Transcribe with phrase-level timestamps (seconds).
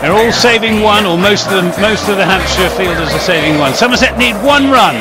[0.00, 1.74] They're all saving one, or most of them.
[1.82, 3.74] Most of the Hampshire fielders are saving one.
[3.74, 4.94] Somerset need one run.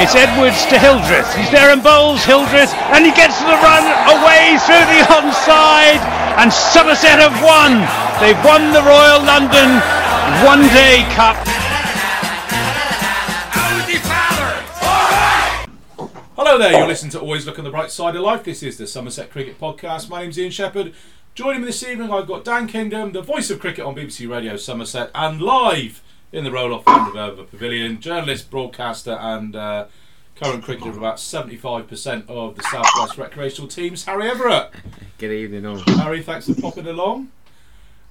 [0.00, 1.28] It's Edwards to Hildreth.
[1.36, 6.00] He's there and bowls Hildreth, and he gets the run away through the onside,
[6.40, 7.84] and Somerset have won.
[8.24, 9.68] They've won the Royal London
[10.48, 11.36] One Day Cup.
[16.34, 18.44] Hello there, you're listening to Always Look on the Bright Side of Life.
[18.44, 20.08] This is the Somerset Cricket Podcast.
[20.08, 20.94] My name's Ian Shepherd.
[21.34, 24.54] Joining me this evening, I've got Dan Kingdom, the voice of cricket on BBC Radio
[24.58, 29.86] Somerset, and live in the roll off end of pavilion, journalist, broadcaster, and uh,
[30.36, 34.72] current cricketer of about 75% of the Southwest recreational teams, Harry Everett.
[35.16, 35.78] Good evening, all.
[35.78, 37.30] Harry, thanks for popping along.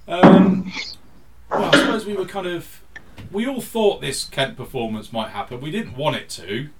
[0.08, 0.72] Um,
[1.48, 2.82] well, I suppose we were kind of.
[3.30, 5.60] We all thought this Kent performance might happen.
[5.60, 6.70] We didn't want it to.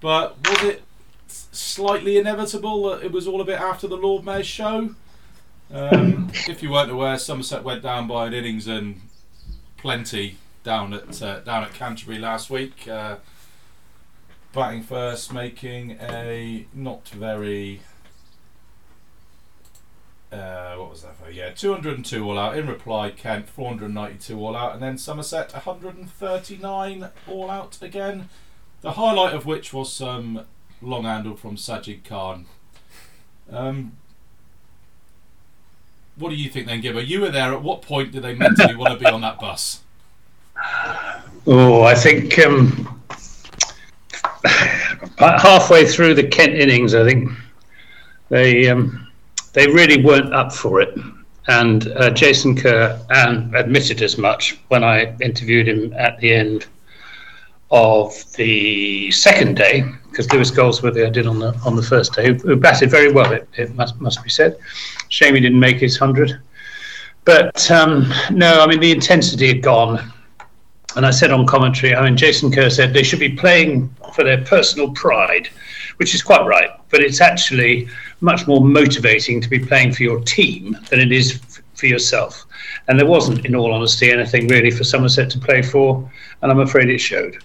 [0.00, 0.82] But was it
[1.26, 4.94] slightly inevitable that it was all a bit after the Lord Mayor's show?
[5.72, 9.00] Um, if you weren't aware, Somerset went down by an innings and
[9.78, 12.86] plenty down at uh, down at Canterbury last week.
[12.86, 13.16] Uh,
[14.52, 17.80] batting first, making a not very.
[20.30, 21.30] Uh, what was that for?
[21.30, 22.56] Yeah, 202 all out.
[22.56, 28.28] In reply, Kent 492 all out, and then Somerset 139 all out again.
[28.82, 30.44] The highlight of which was some
[30.80, 32.46] long handle from Sajid Khan.
[33.50, 33.98] Um,
[36.16, 37.00] what do you think then, Gibber?
[37.00, 37.52] You were there.
[37.52, 39.80] At what point did they mentally want to be on that bus?
[41.46, 43.02] Oh, I think um,
[45.18, 47.30] halfway through the Kent innings, I think
[48.28, 49.08] they um,
[49.52, 50.96] they really weren't up for it.
[51.48, 56.66] And uh, Jason Kerr and admitted as much when I interviewed him at the end
[57.72, 62.26] of the second day, because Lewis Goldsworthy I did on the on the first day,
[62.26, 63.32] who, who batted very well.
[63.32, 64.58] It, it, must must be said.
[65.08, 66.40] Shame he didn't make his hundred.
[67.24, 70.12] But um, no, I mean the intensity had gone.
[70.94, 74.22] And I said on commentary, I mean Jason Kerr said they should be playing for
[74.24, 75.48] their personal pride,
[75.96, 76.70] which is quite right.
[76.90, 77.88] But it's actually
[78.20, 82.44] much more motivating to be playing for your team than it is f- for yourself.
[82.88, 86.10] And there wasn't, in all honesty, anything really for Somerset to play for,
[86.42, 87.38] and I'm afraid it showed.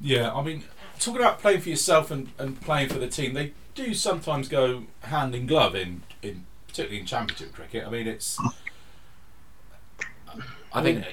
[0.00, 0.62] Yeah, I mean,
[1.00, 4.84] talking about playing for yourself and, and playing for the team, they do sometimes go
[5.02, 7.86] hand in glove in, in particularly in championship cricket.
[7.86, 8.38] I mean, it's.
[10.72, 11.04] I think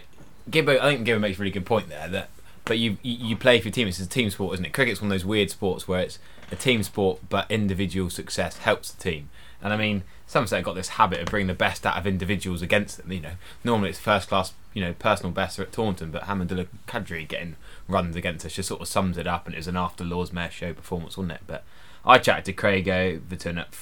[0.49, 0.79] Gibbo.
[0.79, 2.07] I think Gibbo makes a really good point there.
[2.07, 2.29] That,
[2.65, 3.87] but you, you play for your team.
[3.87, 4.73] It's a team sport, isn't it?
[4.73, 6.19] Cricket's one of those weird sports where it's
[6.51, 9.29] a team sport, but individual success helps the team.
[9.61, 12.97] And I mean, Somerset got this habit of bringing the best out of individuals against
[12.97, 13.11] them.
[13.11, 13.31] You know,
[13.63, 17.55] normally it's first class, you know, personal best at Taunton, but Hamidullah Qadri getting
[17.87, 20.33] runs against us just sort of sums it up, and it was an after Lord's
[20.33, 21.41] Mayor show performance, wasn't it?
[21.47, 21.63] But
[22.05, 23.75] I chatted to Craig Overton at,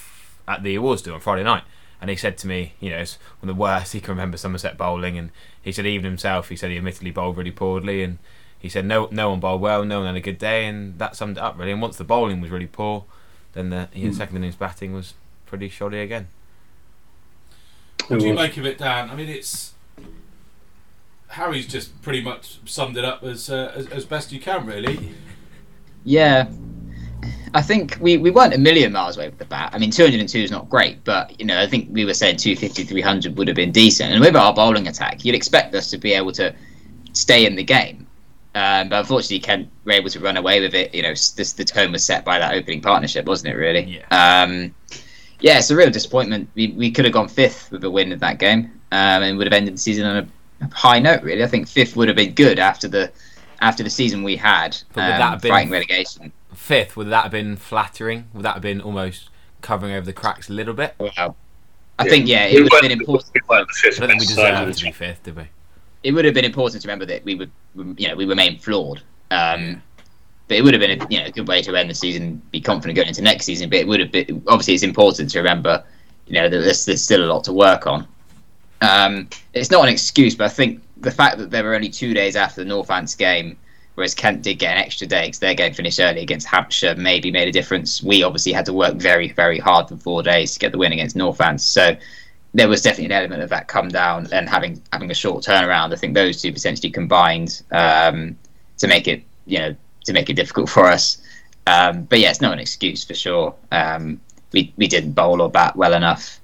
[0.46, 1.64] at the awards do on Friday night,
[2.00, 4.36] and he said to me, you know, it's one of the worst he can remember
[4.36, 5.30] Somerset bowling, and
[5.60, 8.18] he said even himself, he said he admittedly bowled really poorly, and
[8.58, 11.16] he said no no one bowled well, no one had a good day, and that
[11.16, 11.72] summed it up really.
[11.72, 13.04] And once the bowling was really poor,
[13.52, 14.16] then the you know, hmm.
[14.16, 15.14] second innings batting was
[15.46, 16.28] pretty shoddy again.
[18.08, 19.10] What do you make of it, Dan?
[19.10, 19.72] I mean, it's
[21.28, 25.14] Harry's just pretty much summed it up as uh, as, as best you can, really.
[26.04, 26.48] Yeah.
[27.54, 29.70] I think we, we weren't a million miles away with the bat.
[29.72, 32.84] I mean, 202 is not great, but, you know, I think we were saying 250,
[32.84, 34.12] 300 would have been decent.
[34.12, 36.54] And with our bowling attack, you'd expect us to be able to
[37.14, 38.06] stay in the game.
[38.54, 40.94] Um, but unfortunately, Kent were able to run away with it.
[40.94, 44.00] You know, this, the tone was set by that opening partnership, wasn't it, really?
[44.10, 44.42] Yeah.
[44.42, 44.74] Um,
[45.40, 46.48] yeah, it's a real disappointment.
[46.54, 49.46] We, we could have gone fifth with a win of that game um, and would
[49.46, 50.28] have ended the season on a
[50.72, 51.42] high note, really.
[51.42, 53.12] I think fifth would have been good after the
[53.60, 56.32] after the season we had, But would um, that have been- fighting relegation.
[56.54, 58.28] Fifth, would that have been flattering?
[58.32, 59.28] Would that have been almost
[59.60, 60.94] covering over the cracks a little bit?
[60.98, 61.36] Wow.
[61.98, 63.30] I think, yeah, it would have been important.
[63.34, 65.48] We the fifth I don't think we deserved to be fifth, did we?
[66.02, 67.50] it would have been important to remember that we would,
[67.98, 69.02] you know, we remain flawed.
[69.32, 69.82] Um,
[70.46, 72.40] but it would have been a you know a good way to end the season,
[72.52, 73.68] be confident going into next season.
[73.68, 75.82] But it would have been obviously it's important to remember,
[76.28, 78.06] you know, that there's, there's still a lot to work on.
[78.80, 82.14] Um, it's not an excuse, but I think the fact that there were only two
[82.14, 83.56] days after the Northants game,
[83.94, 87.30] whereas Kent did get an extra day because their game finished early against Hampshire, maybe
[87.30, 88.02] made a difference.
[88.02, 90.92] We obviously had to work very very hard for four days to get the win
[90.92, 91.96] against Northants, so
[92.54, 95.92] there was definitely an element of that come down and having having a short turnaround.
[95.92, 98.36] I think those two potentially combined um,
[98.78, 101.18] to make it you know to make it difficult for us.
[101.66, 103.54] Um, but yeah, it's not an excuse for sure.
[103.72, 104.20] Um,
[104.52, 106.40] we we didn't bowl or bat well enough.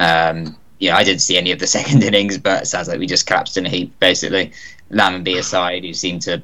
[0.00, 3.06] Um, yeah, I didn't see any of the second innings, but it sounds like we
[3.06, 3.98] just collapsed in a heap.
[4.00, 4.52] Basically,
[4.90, 6.42] Lammonby aside, who seemed to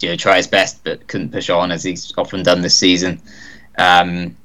[0.00, 3.20] you know try his best but couldn't push on as he's often done this season.
[3.78, 4.36] Um,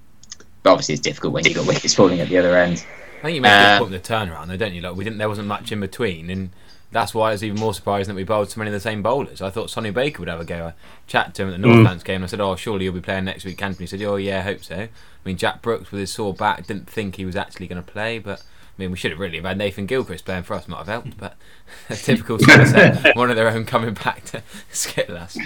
[0.64, 2.84] but obviously, it's difficult when you've got wickets falling at the other end.
[3.20, 4.82] I think you made a good Uh, point with the turnaround, though, don't you?
[4.82, 6.50] Like we didn't, there wasn't much in between, and
[6.92, 9.42] that's why it's even more surprising that we bowled so many of the same bowlers.
[9.42, 10.68] I thought Sonny Baker would have a go.
[10.68, 10.74] I
[11.06, 12.16] chatted to him at the Northants game.
[12.16, 14.40] and I said, "Oh, surely you'll be playing next week, Canton." He said, "Oh, yeah,
[14.40, 14.90] I hope so." I
[15.26, 18.20] mean, Jack Brooks with his sore back didn't think he was actually going to play,
[18.20, 18.44] but I
[18.80, 20.68] mean, we should have really have had Nathan Gilchrist playing for us.
[20.68, 21.36] Might have helped, but
[21.90, 24.42] a typical Somerset, one of their own coming back to
[24.72, 25.38] skip us.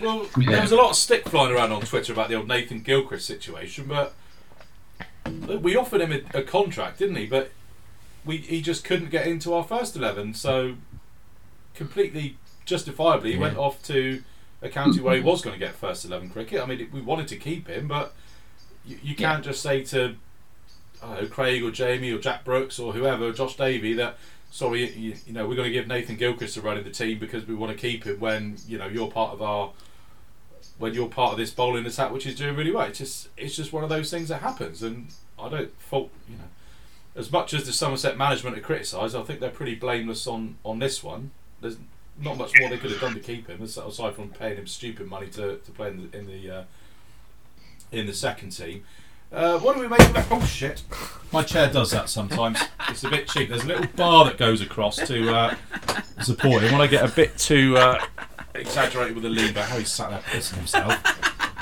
[0.00, 2.80] Well, there was a lot of stick flying around on Twitter about the old Nathan
[2.80, 4.14] Gilchrist situation, but
[5.46, 7.26] we offered him a, a contract, didn't he?
[7.26, 7.50] But
[8.24, 10.74] we he just couldn't get into our first eleven, so
[11.74, 14.22] completely justifiably he went off to
[14.62, 16.60] a county where he was going to get first eleven cricket.
[16.60, 18.14] I mean, we wanted to keep him, but
[18.84, 20.25] you, you can't just say to I don't
[21.02, 24.16] know, Craig or Jamie or Jack Brooks or whoever, Josh Davey, that
[24.50, 27.18] sorry, you, you know, we're going to give Nathan Gilchrist a run in the team
[27.18, 29.72] because we want to keep him when you know you're part of our
[30.78, 32.86] when you're part of this bowling attack, which is doing really well.
[32.86, 35.08] It's just it's just one of those things that happens, and
[35.38, 36.44] I don't fault you know.
[37.14, 40.78] As much as the Somerset management are criticised, I think they're pretty blameless on on
[40.78, 41.30] this one.
[41.60, 41.78] There's
[42.18, 45.06] not much more they could have done to keep him, aside from paying him stupid
[45.06, 46.64] money to, to play in the in the uh,
[47.92, 48.84] in the second team.
[49.36, 50.26] Uh, what do we make of that?
[50.30, 50.82] Oh shit!
[51.30, 52.58] My chair does that sometimes.
[52.88, 53.50] It's a bit cheap.
[53.50, 55.54] There's a little bar that goes across to uh,
[56.22, 56.72] support it.
[56.72, 58.02] When I get a bit too uh,
[58.54, 60.98] exaggerated with the lean back, how he sat there pissing himself,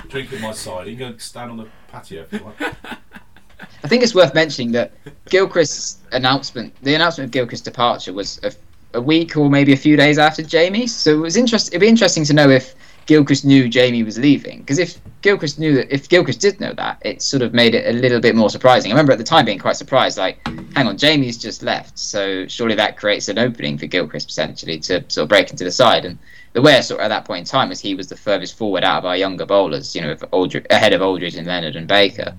[0.09, 0.87] drinking my side.
[0.87, 2.55] You can go stand on the patio if you want.
[2.61, 4.93] I think it's worth mentioning that
[5.29, 8.53] Gilchrist's announcement, the announcement of Gilchrist's departure, was a,
[8.97, 10.95] a week or maybe a few days after Jamie's.
[10.95, 11.71] So it was interest.
[11.73, 14.61] It'd be interesting to know if Gilchrist knew Jamie was leaving.
[14.61, 17.87] Because if Gilchrist knew that, if Gilchrist did know that, it sort of made it
[17.87, 18.91] a little bit more surprising.
[18.91, 20.19] I remember at the time being quite surprised.
[20.19, 20.39] Like,
[20.75, 25.05] hang on, Jamie's just left, so surely that creates an opening for Gilchrist potentially to
[25.09, 26.05] sort of break into the side.
[26.05, 26.19] And
[26.53, 28.57] the way I saw it at that point in time was he was the furthest
[28.57, 29.95] forward out of our younger bowlers.
[29.95, 32.35] You know, Aldridge, ahead of Aldridge and Leonard and Baker.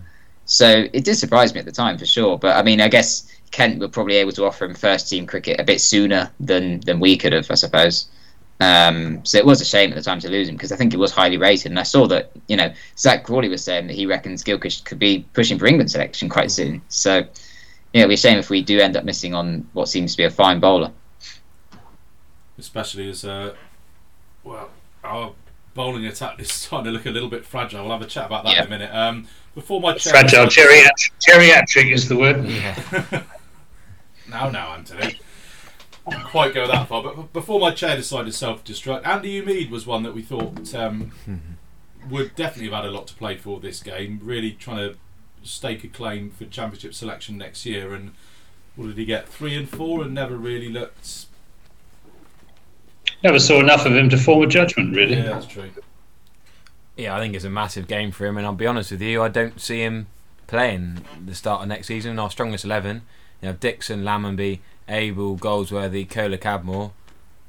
[0.45, 2.37] So it did surprise me at the time for sure.
[2.37, 5.59] But I mean, I guess Kent were probably able to offer him first team cricket
[5.59, 8.07] a bit sooner than than we could have, I suppose.
[8.61, 10.93] Um, so it was a shame at the time to lose him because I think
[10.93, 13.93] he was highly rated, and I saw that you know Zak Crawley was saying that
[13.93, 16.81] he reckons Gilchrist could be pushing for England selection quite soon.
[16.87, 17.17] So
[17.93, 20.17] yeah, it'd be a shame if we do end up missing on what seems to
[20.17, 20.91] be a fine bowler.
[22.57, 23.53] especially as uh,
[24.43, 24.69] well
[25.03, 25.33] our
[25.73, 27.83] bowling attack is starting to look a little bit fragile.
[27.83, 28.93] We'll have a chat about that in a minute.
[28.93, 32.45] Um, before my chair Fragile geriatric, geriatric is the word.
[32.45, 33.23] Yeah.
[34.27, 35.19] Now, now, Anthony.
[36.09, 39.87] Didn't quite go that far, but before my chair decided to self-destruct, Andy Umeed was
[39.87, 41.11] one that we thought um,
[42.09, 44.19] would definitely have had a lot to play for this game.
[44.21, 44.97] Really trying to
[45.41, 48.11] stake a claim for championship selection next year, and
[48.75, 49.27] what did he get?
[49.27, 51.25] Three and four, and never really looked.
[53.23, 55.15] Never saw enough of him to form a judgment, really.
[55.15, 55.71] Yeah, that's true.
[56.95, 59.21] Yeah, I think it's a massive game for him, and I'll be honest with you,
[59.23, 60.07] I don't see him
[60.47, 62.19] playing the start of next season.
[62.19, 63.01] Our strongest eleven,
[63.41, 66.91] you know, Dixon, Lammonby, Abel, Goldsworthy, Kohler, Cadmore,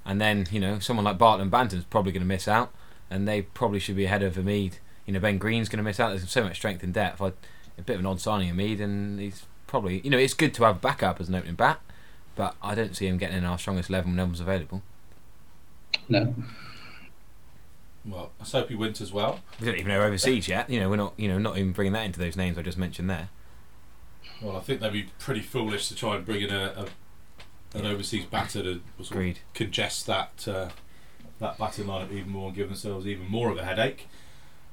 [0.05, 2.73] and then you know someone like Bartlett and Banton's probably going to miss out,
[3.11, 4.79] and they probably should be ahead of Hamid.
[5.05, 6.11] You know, Ben Green's going to miss out.
[6.11, 7.21] There's so much strength in depth.
[7.21, 7.33] I,
[7.79, 10.65] a bit of an odd signing, Hamid, and he's probably you know it's good to
[10.65, 11.81] have backup as an opening bat,
[12.35, 14.83] but I don't see him getting in our strongest eleven when everyone's available.
[16.09, 16.35] No.
[18.05, 19.41] Well, let's hope he wins as well.
[19.59, 20.71] We don't even know overseas yet.
[20.71, 22.79] You know, we're not you know not even bringing that into those names I just
[22.79, 23.29] mentioned there.
[24.41, 26.87] Well, I think they'd be pretty foolish to try and bring in a, a
[27.77, 30.69] an overseas batter to sort of congest that uh,
[31.39, 34.09] that batting lineup even more and give themselves even more of a headache.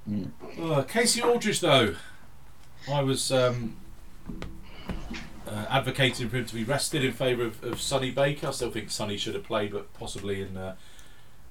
[0.09, 0.31] Mm.
[0.59, 1.95] Uh, Casey Aldridge, though,
[2.91, 3.77] I was um,
[5.47, 8.47] uh, advocating for him to be rested in favour of, of Sonny Baker.
[8.47, 10.75] I still think Sonny should have played, but possibly in uh,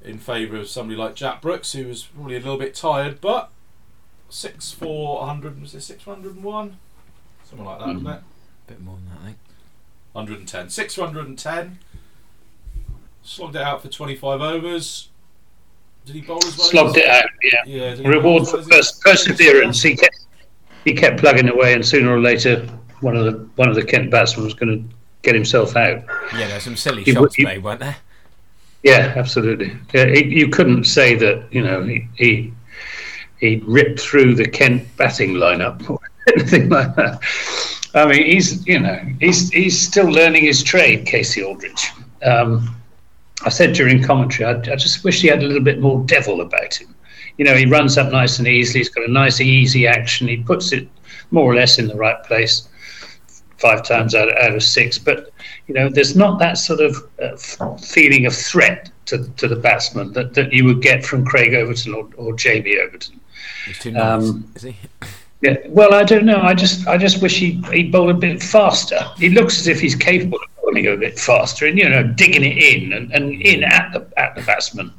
[0.03, 3.21] in favour of somebody like Jack Brooks, who was probably a little bit tired.
[3.21, 3.51] But
[4.29, 6.79] six four hundred was it six hundred and one,
[7.45, 8.11] something like that, wasn't it?
[8.11, 8.23] A
[8.67, 9.39] bit more than that, I think.
[10.13, 10.69] 110.
[10.71, 11.79] 6 for 110.
[13.23, 15.09] Slogged it out for 25 overs.
[16.05, 16.67] Did he bowl as well?
[16.69, 17.51] Slogged as it out, yeah.
[17.67, 17.89] Yeah.
[17.91, 19.83] did he bowl Reward for pers- perseverance.
[19.83, 20.19] He kept
[20.85, 22.67] he kept plugging away, and sooner or later,
[23.01, 26.03] one of the one of the Kent batsmen was going to get himself out.
[26.37, 27.97] Yeah, there's some silly You- shots you- made, weren't there?
[28.83, 29.77] Yeah, absolutely.
[29.95, 32.53] Yeah, he, you couldn't say that you know he, he
[33.39, 36.01] he ripped through the Kent batting lineup or
[36.37, 37.21] anything like that.
[37.95, 41.91] I mean, he's you know he's he's still learning his trade, Casey Aldridge.
[42.25, 42.75] Um,
[43.45, 46.41] I said during commentary, I, I just wish he had a little bit more devil
[46.41, 46.95] about him.
[47.39, 48.81] You know, he runs up nice and easily.
[48.81, 50.29] He's got a nice, easy action.
[50.29, 50.89] He puts it
[51.31, 52.69] more or less in the right place
[53.59, 54.99] five times out of, out of six.
[54.99, 55.31] But
[55.67, 57.37] you know, there's not that sort of uh,
[57.77, 61.95] feeling of threat to, to the batsman that, that you would get from Craig Overton
[61.95, 63.21] or, or Jamie Overton.
[63.67, 64.77] He's too nice, Um, is he?
[65.43, 66.41] Yeah, well, I don't know.
[66.41, 69.01] I just, I just wish he he bowled a bit faster.
[69.19, 72.45] He looks as if he's capable of bowling a bit faster and you know digging
[72.45, 74.93] it in and, and in at the at the batsman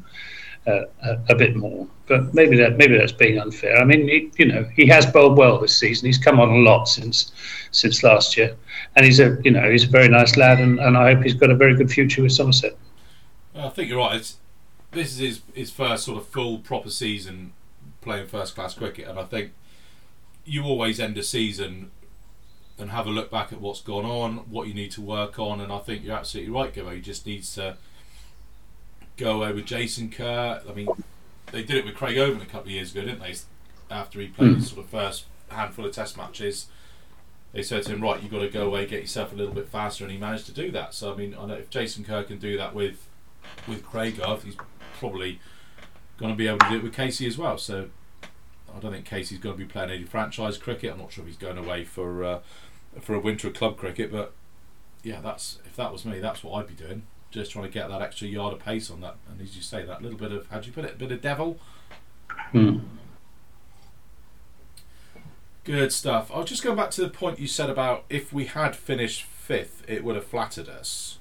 [0.67, 1.88] uh, a, a, bit more.
[2.07, 3.77] But maybe that maybe that's being unfair.
[3.77, 6.07] I mean, he, you know, he has bowled well this season.
[6.07, 7.31] He's come on a lot since
[7.71, 8.55] since last year,
[8.95, 11.33] and he's a you know he's a very nice lad, and, and I hope he's
[11.33, 12.77] got a very good future with Somerset.
[13.55, 14.17] I think you're right.
[14.17, 14.38] It's,
[14.91, 17.53] this is his, his first sort of full proper season
[18.01, 19.53] playing first class cricket, and I think
[20.45, 21.91] you always end a season
[22.77, 25.62] and have a look back at what's gone on, what you need to work on,
[25.62, 26.93] and I think you're absolutely right, Gibbo.
[26.95, 27.77] He just needs to
[29.15, 30.62] go away with Jason Kerr.
[30.67, 30.88] I mean,
[31.51, 33.35] they did it with Craig Owen a couple of years ago, didn't they?
[33.91, 34.55] After he played mm.
[34.55, 36.67] his sort of first handful of Test matches,
[37.51, 39.69] they said to him, "Right, you've got to go away, get yourself a little bit
[39.69, 40.95] faster," and he managed to do that.
[40.95, 43.07] So I mean, I know if Jason Kerr can do that with
[43.67, 44.57] with Craig, he's
[44.97, 45.39] probably
[46.17, 47.59] going to be able to do it with Casey as well.
[47.59, 47.89] So
[48.75, 50.94] I don't think Casey's going to be playing any franchise cricket.
[50.94, 52.39] I'm not sure if he's going away for uh,
[53.00, 54.34] for a winter of club cricket, but
[55.03, 57.03] yeah, that's if that was me, that's what I'd be doing.
[57.32, 59.84] Just trying to get that extra yard of pace on that, and as you say,
[59.86, 61.60] that little bit of how do you put it, a bit of devil.
[62.51, 62.80] Hmm.
[65.63, 66.30] Good stuff.
[66.34, 69.84] I'll just go back to the point you said about if we had finished fifth,
[69.88, 71.20] it would have flattered us.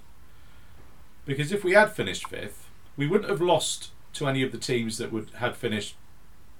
[1.25, 4.99] Because if we had finished fifth, we wouldn't have lost to any of the teams
[4.99, 5.95] that would had finished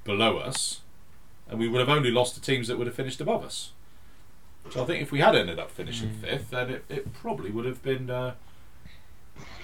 [0.05, 0.82] below us,
[1.53, 3.73] and we would have only lost to teams that would have finished above us.
[4.71, 6.21] So I think if we had ended up finishing mm.
[6.23, 8.35] fifth, then it, it probably would have been uh,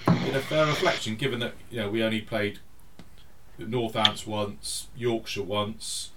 [0.05, 2.59] been a fair reflection, given that you know we only played
[3.59, 6.11] Northants once, Yorkshire once.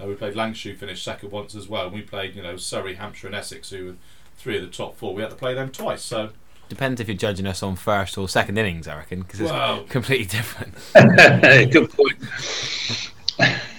[0.00, 1.86] Uh, we played Lancashire, finished second once as well.
[1.86, 3.94] And we played, you know, Surrey, Hampshire, and Essex, who were
[4.36, 5.14] three of the top four.
[5.14, 6.02] We had to play them twice.
[6.02, 6.30] So
[6.68, 8.86] depends if you're judging us on first or second innings.
[8.86, 10.74] I reckon because it's well, completely different.
[11.72, 12.18] Good point.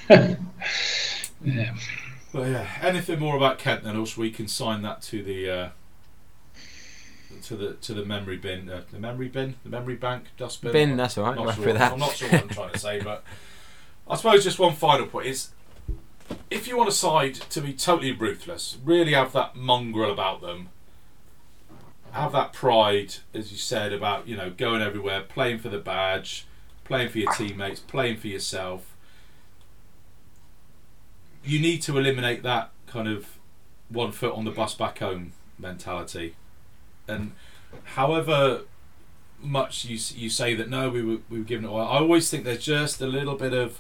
[1.43, 1.75] yeah.
[2.33, 5.69] But yeah, anything more about Kent then, or we can sign that to the uh,
[7.43, 10.71] to the to the memory bin, uh, the memory bin, the memory bank, dustbin.
[10.71, 11.35] Bin, that's all right.
[11.35, 11.93] Not sure, that.
[11.93, 13.23] I'm not sure what I'm trying to say, but
[14.09, 15.49] I suppose just one final point is
[16.49, 20.69] if you want a side to be totally ruthless, really have that mongrel about them,
[22.11, 26.45] have that pride, as you said, about you know going everywhere, playing for the badge,
[26.83, 28.96] playing for your teammates, playing for yourself
[31.47, 33.37] you need to eliminate that kind of
[33.89, 36.35] one foot on the bus back home mentality.
[37.07, 37.31] And
[37.83, 38.61] however
[39.39, 42.29] much you you say that no, we were we were given it away, I always
[42.29, 43.79] think there's just a little bit of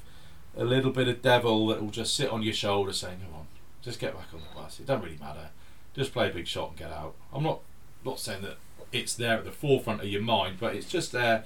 [0.55, 3.47] a little bit of devil that will just sit on your shoulder saying, "Come on,
[3.81, 4.79] just get back on the bus.
[4.79, 5.49] It doesn't really matter.
[5.95, 7.59] Just play a big shot and get out." I'm not
[8.03, 8.57] not saying that
[8.91, 11.43] it's there at the forefront of your mind, but it's just there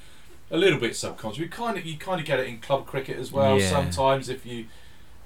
[0.50, 1.40] a little bit subconscious.
[1.40, 3.60] You kind of you kind of get it in club cricket as well.
[3.60, 3.70] Yeah.
[3.70, 4.68] Sometimes if you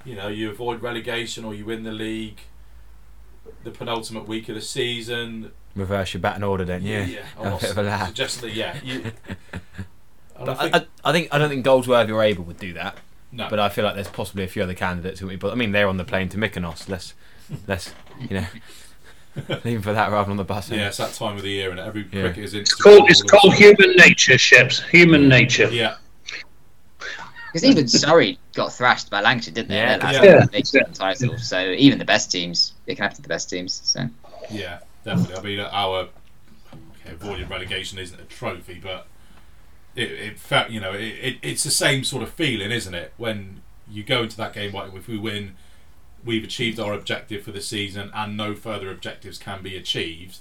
[0.06, 2.40] you know you avoid relegation or you win the league
[3.64, 7.54] the penultimate week of the season reverse your batting order then yeah yeah, yeah.
[7.56, 8.14] a bit of a laugh.
[8.14, 9.12] just the, yeah you,
[10.38, 12.98] I, think, I, I, think I don't think Goldsworthy or Abel would do that
[13.32, 13.48] no.
[13.50, 15.72] but I feel like there's possibly a few other candidates who would but I mean
[15.72, 17.14] they're on the plane to Mykonos let's
[17.66, 18.46] let's you know
[19.64, 20.70] Leaving for that rather than on the bus.
[20.70, 22.22] Yeah, it's that time of the year, and every yeah.
[22.22, 22.54] cricket is.
[22.54, 24.82] It's called, it's called human nature, Sheps.
[24.88, 25.68] Human nature.
[25.70, 25.96] Yeah,
[27.56, 29.76] because even Surrey got thrashed by Lancashire, didn't they?
[29.76, 30.46] Yeah, yeah.
[30.52, 30.82] yeah.
[30.92, 31.38] title.
[31.38, 33.72] So even the best teams, they can have to the best teams.
[33.72, 34.08] So
[34.50, 35.36] yeah, definitely.
[35.36, 39.06] I mean, our okay, avoiding relegation isn't a trophy, but
[39.94, 43.14] it, it felt you know it, it, it's the same sort of feeling, isn't it?
[43.16, 45.56] When you go into that game, like if we win,
[46.22, 50.40] we've achieved our objective for the season, and no further objectives can be achieved.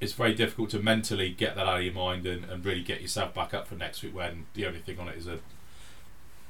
[0.00, 3.02] It's very difficult to mentally get that out of your mind and, and really get
[3.02, 5.40] yourself back up for next week when the only thing on it is a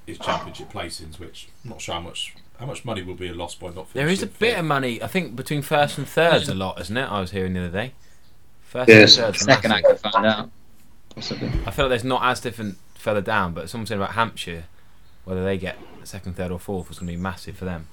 [0.09, 3.61] his championship placings, which I'm not sure how much how much money will be lost
[3.61, 3.93] by not.
[3.93, 5.03] There is a bit of money.
[5.03, 7.05] I think between first and third's a lot, isn't it?
[7.05, 7.93] I was hearing the other day.
[8.63, 9.19] First yes.
[9.19, 9.37] and third.
[9.37, 10.51] Second, I can find out.
[11.15, 11.49] Possibly.
[11.67, 14.65] I feel like there's not as different further down, but someone said about Hampshire,
[15.25, 17.87] whether they get second, third, or fourth was going to be massive for them.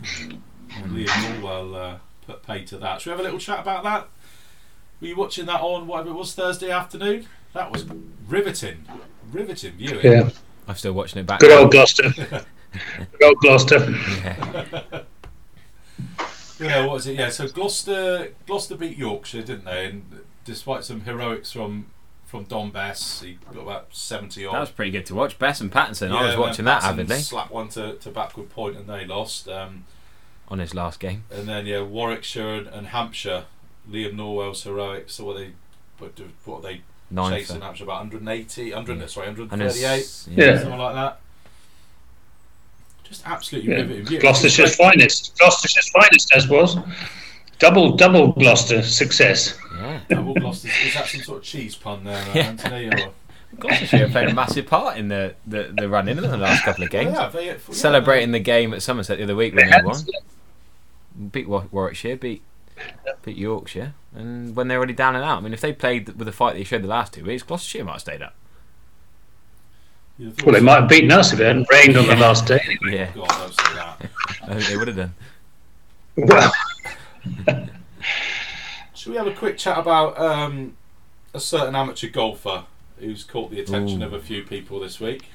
[0.00, 3.00] Liam Norwell uh, put pay to that.
[3.00, 4.08] Should we have a little chat about that?
[5.00, 7.26] Were you watching that on whatever it was Thursday afternoon?
[7.52, 7.84] That was
[8.28, 8.86] riveting
[9.32, 10.04] riveting viewing.
[10.04, 10.30] Yeah.
[10.66, 11.40] I'm still watching it back.
[11.40, 12.10] Good old Gloucester.
[12.10, 13.78] Good old Gloucester.
[13.78, 15.02] Yeah.
[16.58, 17.16] yeah, what was it?
[17.16, 19.86] Yeah, so Gloucester Gloucester beat Yorkshire, didn't they?
[19.86, 21.86] And despite some heroics from
[22.24, 24.54] from Dom Bess, he got about seventy odd.
[24.54, 25.38] That was pretty good to watch.
[25.38, 27.18] Bess and Pattinson, yeah, I was watching that avidly.
[27.18, 29.48] Slapped one to, to backward point and they lost.
[29.48, 29.84] Um,
[30.48, 31.24] on his last game.
[31.30, 33.44] And then yeah, Warwickshire and, and Hampshire,
[33.90, 35.14] Liam Norwell's heroics.
[35.14, 35.52] So what they,
[35.98, 36.82] what, what they
[37.14, 37.48] Ninth.
[37.48, 39.06] Chasing up about 180, 100, yeah.
[39.06, 40.58] sorry, 138, yeah.
[40.58, 41.20] something like that.
[43.04, 43.76] Just absolutely Yeah.
[43.82, 44.18] riveting view.
[44.20, 45.36] Gloucestershire's finest.
[45.38, 46.76] Gloucestershire's finest, as was.
[47.58, 49.56] Double, double Gloucester success.
[49.76, 50.00] Yeah.
[50.08, 50.68] Double Gloucester.
[50.84, 52.42] Is that some sort of cheese pun there, uh, Yeah.
[52.42, 52.88] Anthony?
[52.88, 53.10] Or...
[53.60, 56.90] Gloucestershire played a massive part in the, the, the run in the last couple of
[56.90, 57.12] games.
[57.14, 59.96] Yeah, they, yeah, Celebrating the game at Somerset the other week when they had- won.
[61.30, 62.42] Beat Warwickshire, beat
[63.22, 65.38] beat Yorkshire, and when they're already down and out.
[65.38, 67.84] I mean, if they played with the fight they showed the last two weeks, Gloucestershire
[67.84, 68.34] might have stayed up.
[70.18, 72.16] You'd have thought Well, they might have beaten us if it hadn't rained on the
[72.16, 72.60] last day.
[72.64, 72.98] Anyway.
[72.98, 74.10] Yeah, God, don't say that.
[74.42, 75.14] I think they would have done.
[76.16, 76.52] Well,
[78.94, 80.76] Should we have a quick chat about um,
[81.32, 82.64] a certain amateur golfer
[82.98, 84.06] who's caught the attention Ooh.
[84.06, 85.30] of a few people this week?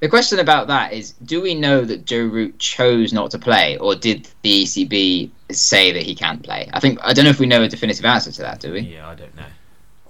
[0.00, 3.76] The question about that is: Do we know that Joe Root chose not to play,
[3.78, 6.68] or did the ECB say that he can't play?
[6.72, 8.60] I think I don't know if we know a definitive answer to that.
[8.60, 8.80] Do we?
[8.80, 9.44] Yeah, I don't know.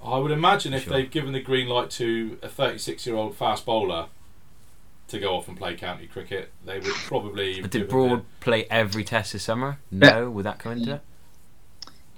[0.05, 0.93] I would imagine if Sure.
[0.95, 4.07] they've given the green light to a 36 year old fast bowler
[5.09, 7.61] to go off and play county cricket, they would probably.
[7.61, 9.79] But did Broad bit- play every test this summer?
[9.91, 11.01] No, would that come into it?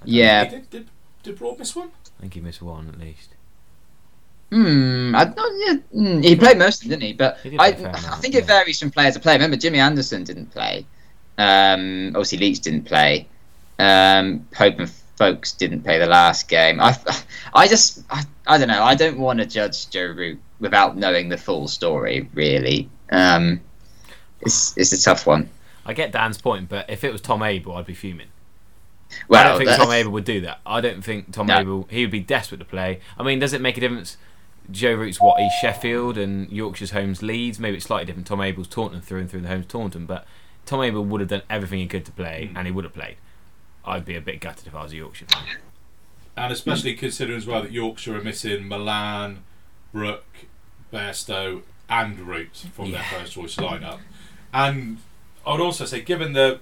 [0.05, 0.45] Yeah.
[0.45, 0.87] Did, did,
[1.23, 1.91] did Broad miss one?
[2.19, 3.29] I think he missed one at least.
[4.53, 5.15] Hmm.
[5.15, 7.13] I don't, yeah, mm, he played most of them, didn't he?
[7.13, 7.71] But He I, I
[8.17, 8.41] think yeah.
[8.41, 9.33] it varies from player to player.
[9.35, 10.85] Remember, Jimmy Anderson didn't play.
[11.39, 13.27] Um, obviously, Leach didn't play.
[13.79, 16.79] Um, Pope and Foakes didn't play the last game.
[16.79, 16.95] I,
[17.55, 18.83] I just, I, I don't know.
[18.83, 22.29] I don't want to judge Joe Root without knowing the full story.
[22.35, 23.59] Really, um,
[24.41, 25.49] it's it's a tough one.
[25.83, 28.27] I get Dan's point, but if it was Tom Abel, I'd be fuming.
[29.27, 30.59] Well, I don't think that- Tom Abel would do that.
[30.63, 31.57] I don't think Tom No.
[31.59, 31.87] Abel.
[31.89, 32.99] He would be desperate to play.
[33.17, 34.17] I mean, does it make a difference?
[34.71, 37.59] Joe Root's what he's Sheffield and Yorkshire's home's Leeds.
[37.59, 38.27] Maybe it's slightly different.
[38.27, 39.41] Tom Abel's Taunton through and through.
[39.41, 40.25] The home's Taunton, but
[40.65, 42.57] Tom Abel would have done everything he could to play, Mm.
[42.57, 43.17] and he would have played.
[43.85, 45.43] I'd be a bit gutted if I was a Yorkshire fan.
[46.37, 49.43] And especially considering as well that Yorkshire are missing Malan,
[49.91, 50.25] Brook,
[50.91, 53.99] Bairstow, and Root from their first choice lineup.
[54.53, 54.99] And
[55.45, 56.59] I would also say, given the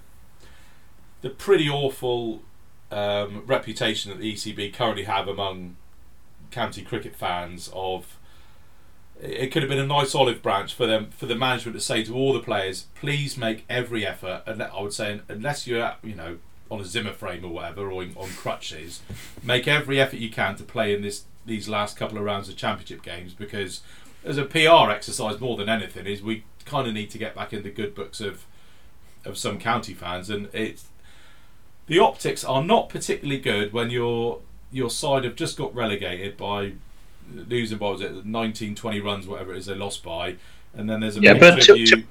[1.21, 2.41] the pretty awful
[2.91, 5.77] um, reputation that the ECB currently have among
[6.51, 8.17] county cricket fans of
[9.21, 12.03] it could have been a nice olive branch for them for the management to say
[12.03, 14.41] to all the players, please make every effort.
[14.47, 16.37] And I would say, unless you're at, you know
[16.71, 19.01] on a Zimmer frame or whatever, or in, on crutches,
[19.43, 22.55] make every effort you can to play in this these last couple of rounds of
[22.55, 23.81] championship games because
[24.23, 27.51] as a PR exercise more than anything is we kind of need to get back
[27.51, 28.45] in the good books of
[29.25, 30.85] of some county fans and it's
[31.87, 34.39] the optics are not particularly good when your
[34.71, 36.73] your side have just got relegated by
[37.47, 40.35] losing by was it 19 20 runs whatever it is they lost by
[40.75, 42.03] and then there's a Yeah, but to- you to-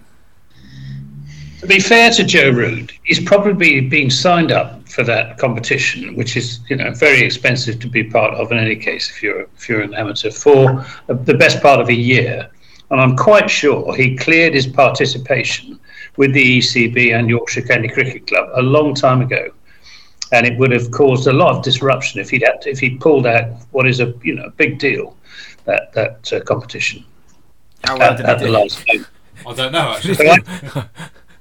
[1.61, 6.35] To be fair to Joe Root, he's probably been signed up for that competition, which
[6.37, 9.69] is you know very expensive to be part of in any case if you're if
[9.69, 12.49] you're an amateur for the best part of a year.
[12.91, 15.79] And I'm quite sure he cleared his participation
[16.17, 19.51] with the ECB and Yorkshire County Cricket Club a long time ago,
[20.33, 23.01] and it would have caused a lot of disruption if he'd had to, if he'd
[23.01, 25.17] pulled out what is a you know a big deal
[25.65, 27.05] that that uh, competition
[27.85, 28.59] How well at, did at he the do?
[28.59, 29.09] last moment.
[29.47, 30.87] I don't know actually I,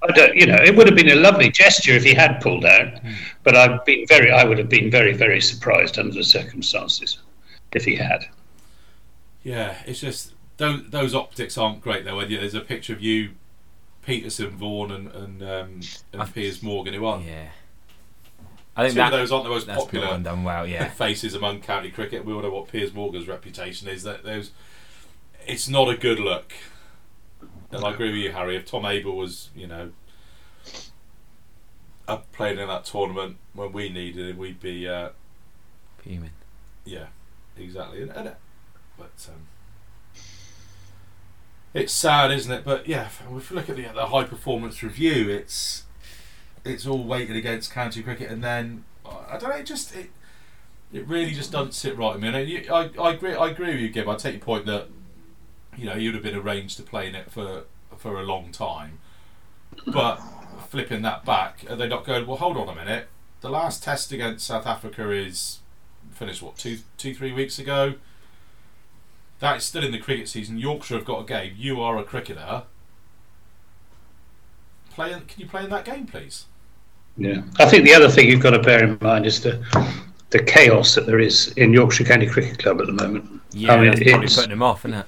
[0.02, 2.66] I don't, you know, it would have been a lovely gesture if he had pulled
[2.66, 3.00] out,
[3.44, 7.20] but I've been very, I would have been very, very surprised under the circumstances
[7.74, 8.26] if he had.
[9.44, 12.18] Yeah, it's just those those optics aren't great though.
[12.18, 13.32] When there's a picture of you,
[14.06, 15.80] Pietersen, Vaughan, and and, um,
[16.14, 17.26] and Piers Morgan who aren't.
[17.26, 17.50] Yeah.
[18.76, 20.66] I think Two of those aren't the most popular one done well.
[20.68, 20.90] Yeah.
[20.90, 22.24] faces among county cricket.
[22.24, 24.04] We all know what Piers Morgan's reputation is.
[24.04, 24.52] That those,
[25.46, 26.54] it's not a good look.
[27.72, 28.56] And I agree with you, Harry.
[28.56, 29.92] If Tom Abel was, you know,
[32.08, 35.10] up playing in that tournament when we needed him, we'd be, uh,
[36.00, 36.32] Fuming.
[36.86, 37.08] yeah,
[37.58, 38.02] exactly.
[38.02, 38.36] And, and,
[38.98, 40.22] but um,
[41.74, 42.64] it's sad, isn't it?
[42.66, 45.84] But yeah, if if you look at the, the high performance review, it's
[46.70, 50.10] it's all weighted against county cricket, and then I don't know, it just it
[50.92, 52.28] it really just doesn't sit right with me.
[52.30, 54.08] And you, I I agree I agree with you, Gib.
[54.10, 54.88] I take your point that
[55.78, 57.64] you know you'd have been arranged to play in it for
[57.98, 59.00] for a long time,
[59.86, 60.18] but
[60.70, 62.26] flipping that back, are they not going?
[62.28, 63.08] Well, hold on a minute.
[63.42, 65.60] The last test against South Africa is
[66.12, 67.96] finished what two two three weeks ago.
[69.40, 70.58] That is still in the cricket season.
[70.58, 71.54] Yorkshire have got a game.
[71.58, 72.64] You are a cricketer.
[74.92, 75.14] Play.
[75.14, 76.46] in- Can you play in that game, please?
[77.20, 79.64] Yeah, I think the other thing you've got to bear in mind is the
[80.30, 83.42] the chaos that there is in Yorkshire County Cricket Club at the moment.
[83.52, 85.06] Yeah, I mean, that's probably it's- putting him off, isn't it?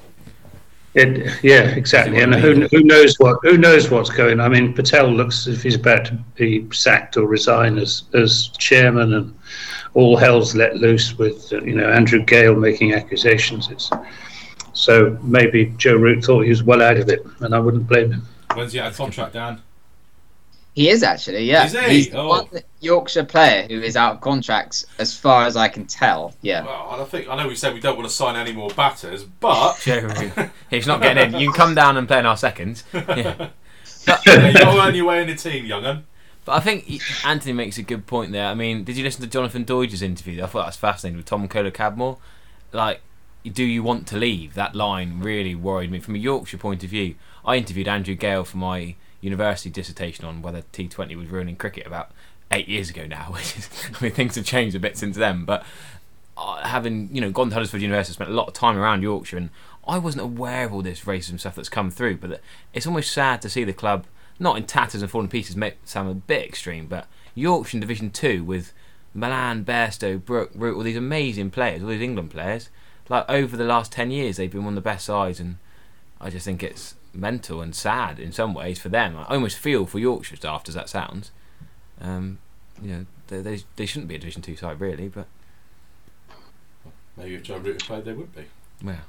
[0.94, 2.20] It, yeah, exactly.
[2.22, 4.42] And who, who knows what who knows what's going?
[4.42, 8.50] I mean, Patel looks as if he's about to be sacked or resign as as
[8.58, 9.34] chairman, and
[9.94, 13.70] all hell's let loose with uh, you know Andrew Gale making accusations.
[13.72, 13.90] It's
[14.74, 18.12] So maybe Joe Root thought he was well out of it, and I wouldn't blame
[18.12, 18.28] him.
[18.56, 19.62] When's he out of contract, Dan?
[20.74, 21.66] He is actually, yeah.
[21.66, 21.80] Is he?
[21.90, 22.28] He's the Oh.
[22.30, 22.48] one
[22.80, 26.34] Yorkshire player who is out of contracts, as far as I can tell.
[26.42, 26.64] Yeah.
[26.66, 29.24] Well, I think I know we said we don't want to sign any more batters,
[29.26, 30.08] but Joe,
[30.70, 31.40] he's not getting in.
[31.42, 32.84] You can come down and play in our seconds.
[32.94, 33.50] Yeah.
[34.26, 36.06] yeah, you'll earn your way in the team, young'un.
[36.44, 38.48] But I think Anthony makes a good point there.
[38.48, 40.42] I mean, did you listen to Jonathan Doidge's interview?
[40.42, 42.18] I thought that was fascinating with Tom Kohler Cadmore.
[42.72, 43.02] Like,
[43.46, 44.56] do you want to leave?
[44.56, 47.14] That line really worried me from a Yorkshire point of view.
[47.46, 52.12] I interviewed Andrew Gale for my university dissertation on whether T20 was ruining cricket about
[52.52, 53.32] eight years ago now.
[53.32, 55.46] Which is, I mean, things have changed a bit since then.
[55.46, 55.64] But
[56.38, 59.38] uh, having you know gone to Huddersfield University, spent a lot of time around Yorkshire,
[59.38, 59.50] and
[59.88, 62.18] I wasn't aware of all this racism stuff that's come through.
[62.18, 62.42] But
[62.74, 64.06] it's almost sad to see the club
[64.40, 65.56] not in tatters and falling pieces.
[65.56, 68.74] May sound a bit extreme, but Yorkshire Division Two with
[69.14, 72.70] Malan, Bairstow, Brook, Root, all these amazing players, all these England players.
[73.10, 75.58] Like over the last ten years, they've been one of the best sides, and
[76.20, 79.18] I just think it's mental and sad in some ways for them.
[79.18, 81.32] I almost feel for Yorkshire staff, as that sounds.
[82.00, 82.40] Um,
[82.82, 85.28] you know, they, they they shouldn't be a Division Two side really, but
[87.18, 88.46] Maybe if Joe Root played, they would be.
[88.84, 89.02] well,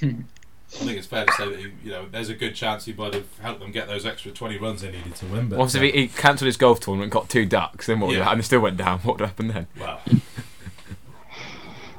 [0.00, 2.92] I think it's fair to say that he, you know there's a good chance he
[2.92, 5.48] might have helped them get those extra 20 runs they needed to win.
[5.48, 8.14] But What if he, he cancelled his golf tournament, got two ducks, then what?
[8.14, 8.30] Yeah.
[8.30, 9.00] and still went down.
[9.00, 9.66] What would happen then?
[9.78, 10.00] well,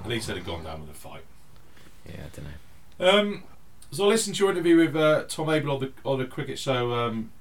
[0.04, 1.24] at least they'd have gone down with a fight.
[2.08, 3.20] Yeah, I don't know.
[3.20, 3.44] Um,
[3.94, 6.58] so I listened to your interview with uh, Tom Abel on the on the cricket
[6.58, 7.32] show um,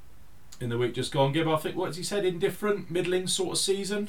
[0.61, 1.33] in the week just gone.
[1.33, 2.25] Gib, I think what he said?
[2.25, 4.09] Indifferent, middling sort of season.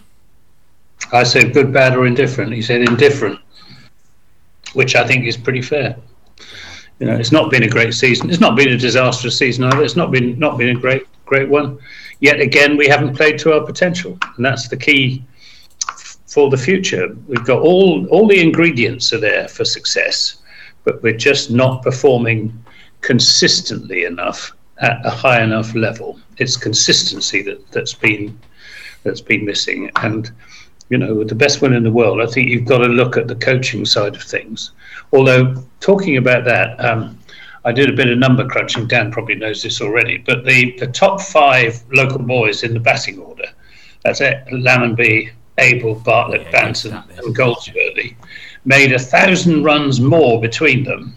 [1.12, 2.53] I said good, bad, or indifferent.
[2.53, 3.39] He said indifferent,
[4.73, 5.97] which I think is pretty fair.
[6.99, 8.29] You know, it's not been a great season.
[8.29, 9.84] It's not been a disastrous season either.
[9.84, 11.79] It's not been not been a great great one.
[12.19, 15.23] Yet again, we haven't played to our potential, and that's the key
[16.27, 17.15] for the future.
[17.27, 20.42] We've got all all the ingredients are there for success,
[20.84, 22.54] but we're just not performing
[23.02, 26.19] consistently enough at a high enough level.
[26.38, 28.38] It's consistency that that's been
[29.04, 30.32] that's been missing, and
[30.89, 33.17] you know, with the best one in the world, I think you've got to look
[33.17, 34.72] at the coaching side of things.
[35.12, 37.17] Although, talking about that, um,
[37.65, 38.88] I did a bit of number crunching.
[38.88, 43.19] Dan probably knows this already, but the, the top five local boys in the batting
[43.19, 43.48] order
[44.04, 48.15] that's it, Lammonby, Abel, Bartlett, Yeah, Banton, and Goldsworthy
[48.65, 51.15] made a thousand runs more between them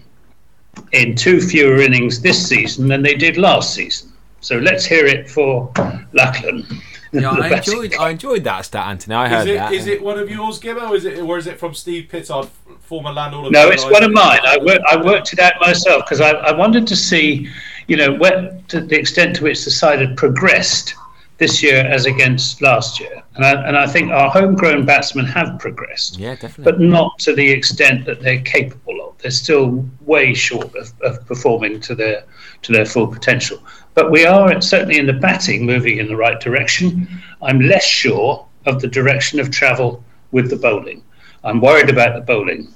[0.91, 4.11] in two fewer innings this season than they did last season.
[4.41, 5.71] So let's hear it for
[6.13, 6.65] Lachlan.
[7.11, 9.15] Yeah, I enjoyed I enjoyed that stat, Anthony.
[9.15, 9.73] I heard Is it that.
[9.73, 12.49] is it one of yours, Gibbo, is it or is it from Steve Pittard,
[12.81, 13.47] former landlord?
[13.47, 14.39] Of No, it's one of mine.
[14.43, 17.49] I, wor- I worked it out myself because I, I wanted to see,
[17.87, 20.95] you know, where, to the extent to which the side had progressed
[21.37, 23.21] this year as against last year.
[23.35, 26.63] And I, and I think our homegrown batsmen have progressed, Yeah, definitely.
[26.63, 29.17] but not to the extent that they're capable of.
[29.19, 32.23] They're still way short of, of performing to their
[32.63, 33.59] to their full potential.
[33.93, 37.07] But we are certainly in the batting moving in the right direction.
[37.41, 41.03] I'm less sure of the direction of travel with the bowling.
[41.43, 42.73] I'm worried about the bowling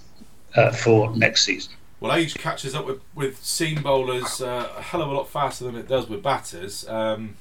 [0.55, 1.73] uh, for next season.
[1.99, 5.65] Well, age catches up with, with seam bowlers uh, a hell of a lot faster
[5.65, 6.87] than it does with batters.
[6.87, 7.35] Um,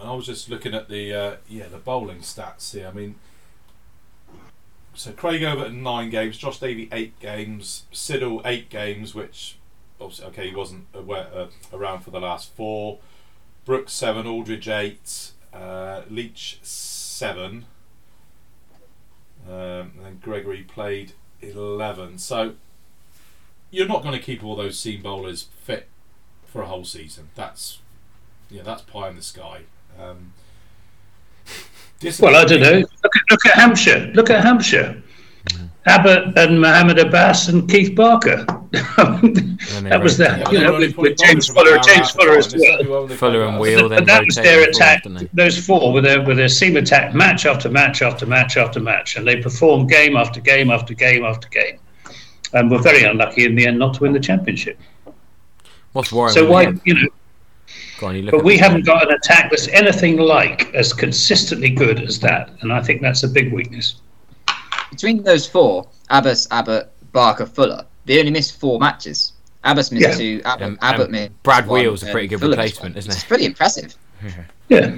[0.00, 2.88] and I was just looking at the uh, yeah the bowling stats here.
[2.88, 3.16] I mean,
[4.94, 9.56] so Craig Overton nine games, Josh Davey eight games, Siddle eight games, which
[10.00, 12.98] obviously okay he wasn't aware, uh, around for the last four.
[13.64, 17.66] Brooks seven, Aldridge eight, uh, Leach seven,
[19.46, 22.18] um, and then Gregory played eleven.
[22.18, 22.54] So
[23.70, 25.88] you're not going to keep all those seam bowlers fit
[26.46, 27.28] for a whole season.
[27.34, 27.78] That's
[28.48, 29.62] yeah, that's pie in the sky.
[29.98, 30.32] Um,
[32.20, 32.78] Well, I don't know.
[32.78, 34.10] Look at, look at Hampshire.
[34.14, 35.02] Look at Hampshire.
[35.86, 38.44] Abbott and Mohammed Abbas and Keith Barker.
[38.70, 40.44] that was rotate.
[40.44, 40.52] that.
[40.52, 43.08] You know, with, with James Fuller, James Fuller as well.
[43.08, 45.02] Fuller and Wheal, then But that was their attack.
[45.04, 45.34] didn't?
[45.34, 49.16] Those four with their with their seam attack, match after match after match after match,
[49.16, 51.78] and they performed game after game after game after game,
[52.52, 54.78] and were very unlucky in the end not to win the championship.
[55.92, 56.34] What's worrying?
[56.34, 57.14] So why, you- you know, Go
[58.02, 62.00] on, you look but we haven't got an attack that's anything like as consistently good
[62.02, 63.96] as that, and I think that's a big weakness.
[64.90, 69.32] Between those four, Abbas, Abbott, Barker, Fuller, they only missed four matches.
[69.64, 70.14] Abbas missed Yeah.
[70.16, 70.42] two.
[70.44, 73.14] Abbott, Um, Abbott missed Brad one, Wheal's a pretty good Fuller replacement, isn't he?
[73.16, 73.94] It's pretty impressive.
[74.68, 74.92] Yeah.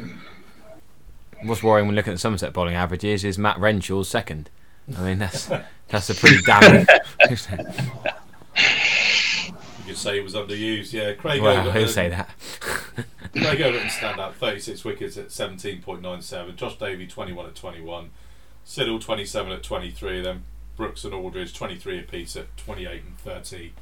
[1.44, 4.48] What's worrying when looking at the Somerset bowling averages is Matt Renshaw's second.
[4.96, 5.50] I mean, that's
[5.88, 6.86] that's a pretty damning.
[9.92, 10.94] Could say he was underused.
[10.94, 11.72] Yeah, Craig well, Overton.
[11.82, 12.30] who'll say that?
[13.34, 16.56] Craig Overton stand out 36 wickets at 17.97.
[16.56, 18.08] Josh Davey 21 at 21.
[18.66, 20.22] Siddle 27 at 23.
[20.22, 20.44] Then
[20.76, 23.72] Brooks and Aldridge 23 apiece at 28 and 30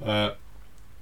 [0.00, 0.30] Uh,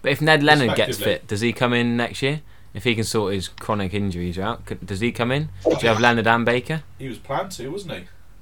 [0.01, 2.41] But if Ned Leonard gets fit, does he come in next year?
[2.73, 5.51] If he can sort his chronic injuries out, could, does he come in?
[5.65, 6.83] Do you have Leonard and Baker?
[6.99, 7.93] he was planned to, wasn't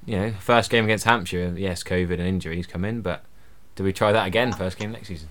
[0.07, 0.13] he?
[0.13, 3.25] You know, first game against Hampshire, yes, COVID and injuries come in, but
[3.75, 5.29] do we try that again first game next season?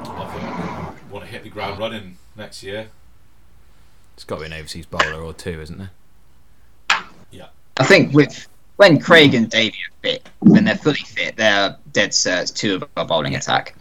[0.00, 2.88] I think uh, want to hit the ground running next year.
[4.14, 5.90] It's got to be an overseas bowler or two, isn't there?
[7.30, 7.48] Yeah.
[7.78, 12.10] I think with when Craig and Davey are fit, when they're fully fit, they're dead
[12.10, 13.74] certs two of our bowling attack.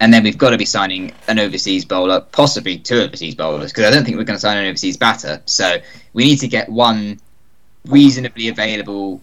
[0.00, 3.84] And then we've got to be signing an overseas bowler, possibly two overseas bowlers, because
[3.84, 5.40] I don't think we're going to sign an overseas batter.
[5.46, 5.78] So
[6.12, 7.18] we need to get one
[7.86, 9.20] reasonably available,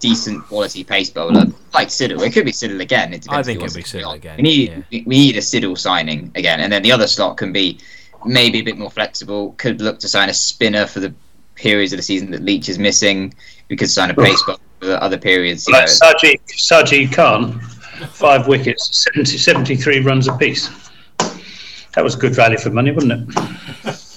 [0.00, 2.26] decent quality pace bowler, like Siddle.
[2.26, 3.12] It could be Siddle again.
[3.14, 4.82] It I think it'll be Siddle again, We need yeah.
[4.90, 7.78] we we need a Siddle signing again, and then the other slot can be
[8.24, 9.52] maybe a bit more flexible.
[9.58, 11.14] Could look to sign a spinner for the
[11.54, 13.32] periods of the season that Leach is missing.
[13.68, 15.68] We could sign a pace bowler for the other periods.
[15.68, 15.92] You Like know.
[15.92, 17.60] Saji, Saji Khan,
[18.12, 20.70] five wickets, 70, 73 runs apiece.
[21.94, 23.12] That was good value for money, wasn't
[23.84, 24.06] it?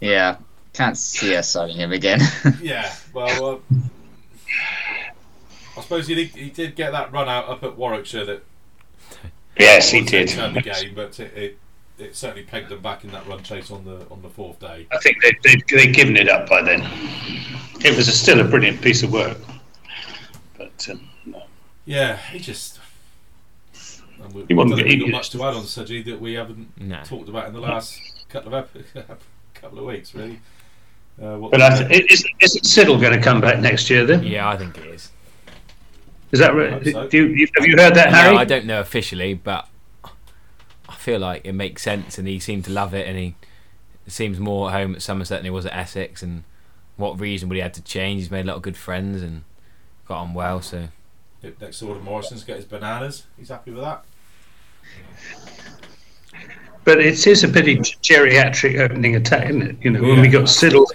[0.00, 0.38] Yeah,
[0.72, 2.20] can't see us signing him again.
[2.60, 3.58] Yeah, well, uh,
[5.82, 8.44] I suppose he did, he did get that run out up at Warwickshire that
[9.58, 10.28] Yes, he did.
[10.28, 11.58] turned the game, but it, it,
[11.98, 14.86] it certainly pegged them back in that run chase on the on the fourth day.
[14.92, 16.80] I think they, they, they'd given it up by then.
[17.84, 19.36] It was a, still a brilliant piece of work.
[20.56, 21.42] But um, no.
[21.84, 22.78] Yeah, he just.
[24.22, 26.04] And we, He I wasn't don't think he- we've got much to add on Saji
[26.04, 27.02] that we haven't No.
[27.04, 29.20] talked about in the last couple of ep-
[29.54, 30.38] couple of weeks, really.
[31.20, 34.22] Uh, what but I th- is, is Siddle going to come back next year then?
[34.22, 35.10] Yeah, I think it is.
[36.32, 36.84] Is that right?
[36.84, 37.08] so.
[37.08, 38.34] Do you, you- have you heard that, Harry?
[38.34, 39.68] No, I don't know officially, but
[40.88, 43.34] I feel like it makes sense, and he seemed to love it, and he
[44.06, 46.22] seems more at home at Somerset than he was at Essex.
[46.22, 46.44] And
[46.96, 48.20] what reason would he have to change?
[48.22, 49.42] He's made a lot of good friends and
[50.08, 50.60] got on well.
[50.62, 50.88] So
[51.42, 53.24] If next door to Morrison's get his bananas.
[53.38, 54.04] He's happy with that.
[56.84, 59.76] But it is a pretty geriatric opening attack, isn't it?
[59.82, 60.20] You know, when Yeah.
[60.22, 60.86] we got Siddle.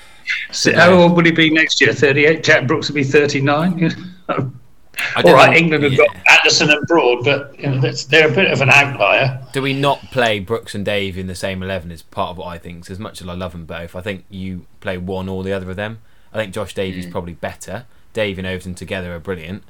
[0.76, 1.94] How old will he be next year?
[1.94, 2.44] 38?
[2.44, 3.92] Jack Brooks will be 39?
[5.16, 6.06] I All don't right, know- England have yeah.
[6.06, 9.42] got Anderson and Broad, but you know, that's, they're a bit of an outlier.
[9.54, 11.92] Do we not play Brooks and Dave in the same eleven?
[11.92, 12.84] Is part of what I think.
[12.84, 15.54] 'Cause as much as I love them both, I think you play one or the
[15.54, 16.00] other of them.
[16.34, 17.12] I think Josh Davey's mm.
[17.12, 17.86] probably better.
[18.14, 19.64] Dave and Overton together are brilliant,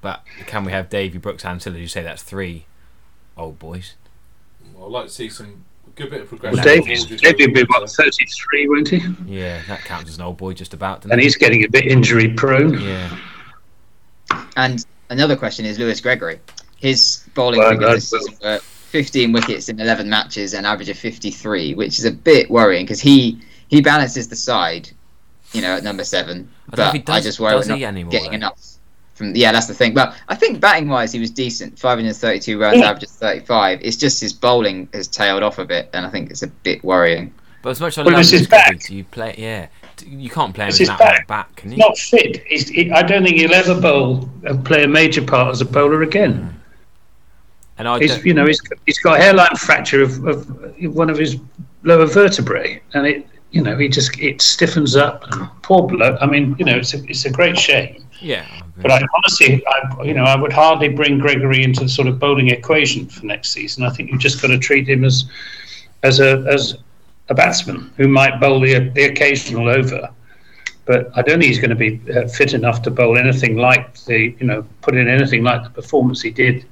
[0.00, 1.80] but can we have Davey Brooks and Siddle?
[1.80, 2.66] You say that's three
[3.36, 3.94] old boys.
[4.74, 5.64] Well, I'd like to see some
[5.96, 6.56] good bit of progression.
[6.58, 9.02] Well, Well, Davies, towards Davies will be, his- what, 33, won't he?
[9.26, 11.04] Yeah, that counts as an old boy just about.
[11.04, 11.20] And it?
[11.20, 12.80] he's getting a bit injury prone.
[12.80, 13.16] yeah.
[14.56, 16.40] And another question is Lewis Gregory.
[16.76, 20.98] His bowling Well, figures this season were 15 wickets in 11 matches, an average of
[20.98, 24.90] 53, which is a bit worrying because he he balances the side,
[25.52, 26.48] you know, at number seven.
[26.72, 28.36] I But if he I just worry does not anymore, getting though?
[28.36, 28.58] enough.
[29.14, 29.94] From yeah, that's the thing.
[29.94, 31.78] But I think batting wise, he was decent.
[31.78, 32.90] 532 runs, Yeah.
[32.90, 33.80] average of 35.
[33.82, 36.82] It's just his bowling has tailed off a bit, and I think it's a bit
[36.84, 37.32] worrying.
[37.62, 38.86] But as much as I Well, love his Lewis Gregory, back.
[38.86, 39.34] do you play?
[39.38, 41.26] Yeah, D- you can't play him as his back.
[41.26, 41.56] back.
[41.56, 41.78] can you?
[41.78, 42.44] not fit.
[42.46, 45.64] He's, he, I don't think he'll ever bowl and play a major part as a
[45.64, 46.34] bowler again.
[46.34, 46.48] Hmm.
[47.78, 50.46] And I He's, you know, he's, he's got a hairline fracture of, of
[50.94, 51.38] one of his
[51.82, 55.24] lower vertebrae, and it, you know, he just it stiffens up.
[55.62, 56.18] Poor bloke.
[56.20, 58.04] I mean, you know, it's a, it's a great shame.
[58.20, 62.08] yeah, But I honestly, I, you know, I would hardly bring Gregory into the sort
[62.08, 63.84] of bowling equation for next season.
[63.84, 65.24] I think you've just got to treat him as,
[66.02, 66.76] as a as
[67.28, 70.08] a batsman who might bowl the the occasional over.
[70.84, 73.96] But I don't think he's going to be uh, fit enough to bowl anything like
[74.04, 76.64] the, you know, put in anything like the performance he did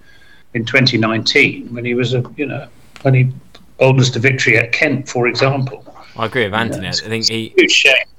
[0.55, 2.67] in 2019 when he was a, you know,
[3.03, 3.31] when he
[3.79, 5.85] bowled us to victory at Kent, for example.
[6.17, 6.87] I agree with Anthony.
[6.87, 7.55] Yeah, I think he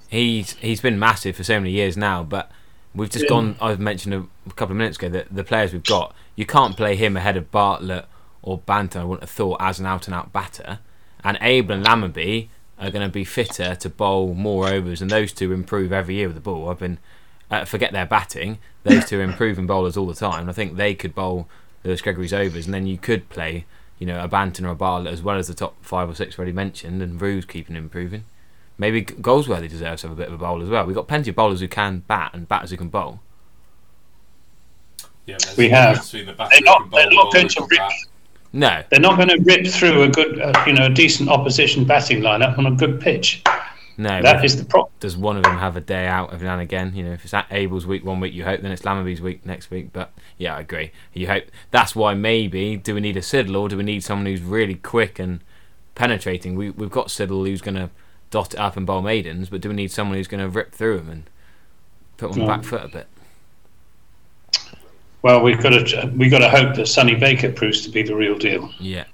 [0.10, 2.50] he's he's been massive for so many years now, but
[2.96, 3.30] we've just Yeah.
[3.30, 3.56] gone.
[3.62, 6.78] I've mentioned a, a couple of minutes ago that the players we've got, you can't
[6.78, 8.06] play him ahead of Bartlett
[8.42, 9.02] or Banton.
[9.02, 10.80] I wouldn't have thought as an out and out batter,
[11.24, 12.48] and Abel and Lammonby
[12.80, 16.28] are going to be fitter to bowl more overs, and those two improve every year
[16.28, 16.70] with the ball.
[16.70, 16.98] I've been
[17.50, 20.50] uh, forget their batting; those two are improving bowlers all the time.
[20.50, 21.48] I think they could bowl
[21.84, 23.66] Lewis Gregory's overs, and then you could play.
[24.00, 26.36] You know, a Banton or a Bartlett as well as the top five or six
[26.40, 28.24] already mentioned, and Rew's keeping improving.
[28.80, 30.86] Maybe Goldsworthy deserves to have a bit of a bowl as well.
[30.88, 33.20] We've got plenty of bowlers who can bat and batters who can bowl.
[35.28, 36.02] Yeah, We have.
[36.02, 37.92] between the batter They're not- they're not going to rip- bat.
[38.54, 41.86] No, They're not going to rip through a good, uh, you know, a decent opposition
[41.86, 43.42] batting lineup on a good pitch.
[43.98, 44.22] no.
[44.22, 44.92] that is the problem.
[45.00, 46.94] Does one of them have a day out every now and again?
[46.94, 48.62] You know, if it's at Abel's week one week, you hope.
[48.62, 49.94] Then it's Lammonby's week next week.
[49.94, 50.92] But yeah, I agree.
[51.14, 51.46] You hope.
[51.72, 54.76] That's why maybe do we need a Siddle or do we need someone who's really
[54.76, 55.42] quick and
[55.96, 56.56] penetrating?
[56.56, 57.90] We we've got Siddle who's going to
[58.32, 60.74] dot it up and bowl maidens, but do we need someone who's going to rip
[60.74, 61.30] through them and
[62.18, 63.08] put them on the back foot a bit?
[65.22, 68.16] Well, we've got to we've got to hope that Sonny Baker proves to be the
[68.16, 68.72] real deal.
[68.80, 69.06] Yeah.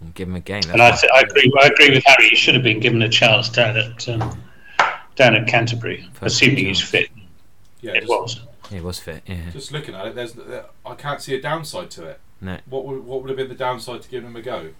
[0.00, 0.62] And give him a game.
[0.70, 1.52] And I, th- I agree.
[1.62, 2.28] I agree with Harry.
[2.30, 4.40] He should have been given a chance down at um,
[5.16, 7.10] down at Canterbury, First assuming he's fit.
[7.80, 8.40] Yeah, It just, was.
[8.70, 9.22] Yeah, he was fit.
[9.26, 9.50] Yeah.
[9.52, 12.20] just looking at it, there's there, I can't see a downside to it.
[12.40, 12.58] No.
[12.68, 14.70] What would what would have been the downside to giving him a go?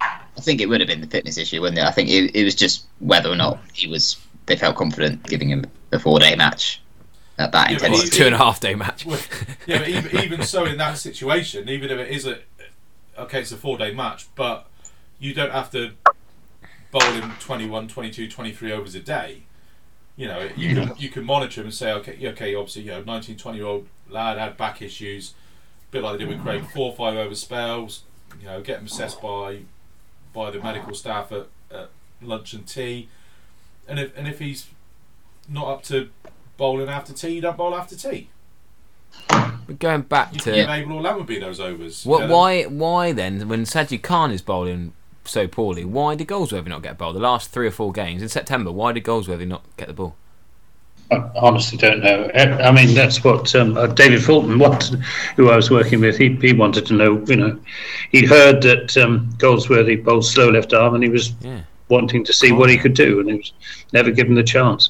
[0.00, 1.84] I think it would have been the fitness issue, wouldn't it?
[1.84, 4.16] I think it, it was just whether or not he was.
[4.46, 6.82] They felt confident giving him a four-day match
[7.38, 8.16] at that Yeah, but intensity.
[8.16, 9.06] he- Two and a half day match.
[9.06, 9.20] Well,
[9.66, 12.38] yeah, but even, even so, in that situation, even if it is a
[13.18, 14.66] okay, it's a four day match, but
[15.18, 15.92] you don't have to
[16.90, 19.42] bowl him 21, 22, 23 overs a day.
[20.16, 23.02] You know, you can you can monitor him and say, okay, okay, obviously, you know,
[23.02, 25.34] 19, 20 year old lad had back issues,
[25.88, 26.70] a bit like they did with Craig, mm.
[26.70, 28.02] four or five over spells.
[28.40, 29.60] You know, get him assessed by
[30.32, 31.90] by the medical staff at, at
[32.22, 33.08] lunch and tea,
[33.88, 34.68] and if and if he's
[35.48, 36.10] not up to
[36.56, 38.28] bowling after tea, you don't bowl after tea.
[39.28, 42.04] But going back You to can enable all Lammonby those overs.
[42.04, 42.18] what?
[42.18, 42.62] Get 'em- Why?
[42.64, 43.48] Why then?
[43.48, 44.92] When Sajid Khan is bowling
[45.24, 47.16] so poorly, why did Goldsworthy not get bowled?
[47.16, 50.16] The last three or four games in September, why did Goldsworthy not get the ball?
[51.10, 52.30] I honestly don't know.
[52.34, 55.00] I mean, that's what um, uh, David Fulton, wanted,
[55.36, 57.22] who I was working with, he, he wanted to know.
[57.26, 57.58] You know,
[58.10, 61.60] he'd heard that um, Goldsworthy bowled slow left arm, and he was Yeah.
[61.88, 63.52] wanting to see what he could do, and he was
[63.92, 64.88] never given the chance,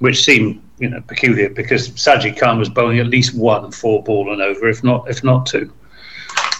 [0.00, 4.32] which seemed you know peculiar because Sajid Khan was bowling at least one four ball
[4.32, 5.72] and over, if not if not two,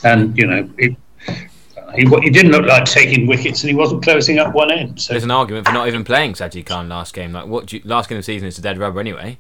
[0.04, 0.96] and you know it,
[1.94, 5.00] he he didn't look like taking wickets, and he wasn't closing up one end.
[5.00, 7.32] So There's an argument for not even playing Sajid Khan last game.
[7.32, 7.66] Like, what?
[7.66, 9.38] Do you, last game of the season is a dead rubber anyway.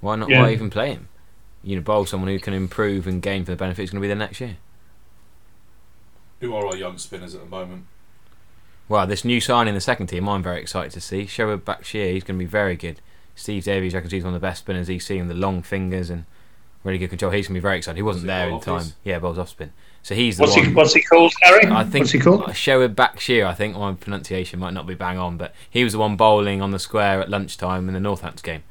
[0.00, 0.28] Why not?
[0.28, 0.42] Yeah.
[0.42, 1.08] Why even play him?
[1.62, 3.82] You know, bowl someone who can improve and gain for the benefit.
[3.82, 4.56] He's going to be there next year.
[6.40, 7.86] Who are our young spinners at the moment?
[8.88, 11.24] Well, this new sign in the second team, I'm very excited to see.
[11.24, 13.00] Shoaib Bakshir, he's going to be very good.
[13.36, 15.28] Steve Davies, I can see he's one of the best spinners he's seen.
[15.28, 16.24] The long fingers and
[16.82, 17.30] really good control.
[17.30, 17.96] He's going to be very excited.
[17.96, 18.74] He wasn't he there in time.
[18.76, 18.94] offers?
[19.04, 19.72] Yeah, bowls off spin.
[20.02, 20.66] So he's the what's one.
[20.66, 21.66] he what's he called, Harry?
[21.66, 22.42] I think what's he called?
[22.46, 23.46] Shoaib Bakshir.
[23.46, 26.62] I think my pronunciation might not be bang on, but he was the one bowling
[26.62, 28.62] on the square at lunchtime in the Northampton game.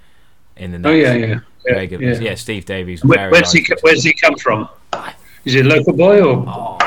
[0.56, 2.00] In the Oh yeah, yeah, very good.
[2.00, 2.18] yeah.
[2.20, 3.04] Yeah, Steve Davies.
[3.04, 3.80] Where, very where's he nice.
[3.82, 4.70] Where's he come from?
[5.44, 6.46] Is he a local boy or?
[6.48, 6.78] Oh,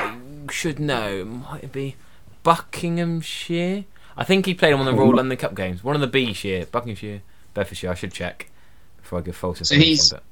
[0.46, 1.24] you should know.
[1.26, 1.96] Might it be
[2.42, 3.84] Buckinghamshire?
[4.16, 5.84] I think he played on one of the oh, Royal London Cup games.
[5.84, 7.20] One of the B shire, Buckinghamshire,
[7.58, 7.90] Bedfordshire.
[7.90, 8.50] I should check
[8.98, 10.22] before I give false So he's- but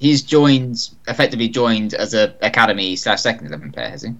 [0.00, 4.14] He's joined, effectively joined as a academy slash second eleven player, has he?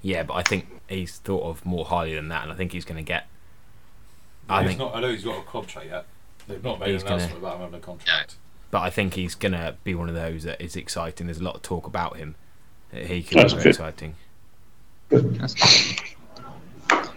[0.00, 2.86] yeah, but I think he's thought of more highly than that, and I think he's
[2.86, 3.26] going to get.
[4.48, 6.06] I he's think, not, I know he's got a contract yet.
[6.48, 8.36] They've not made He's an gonna- announcement about him having a contract.
[8.70, 11.26] but I think he's going to be one of those that is exciting.
[11.26, 12.34] There's a lot of talk about him.
[12.90, 14.14] He can That's be very exciting.
[15.10, 15.54] That's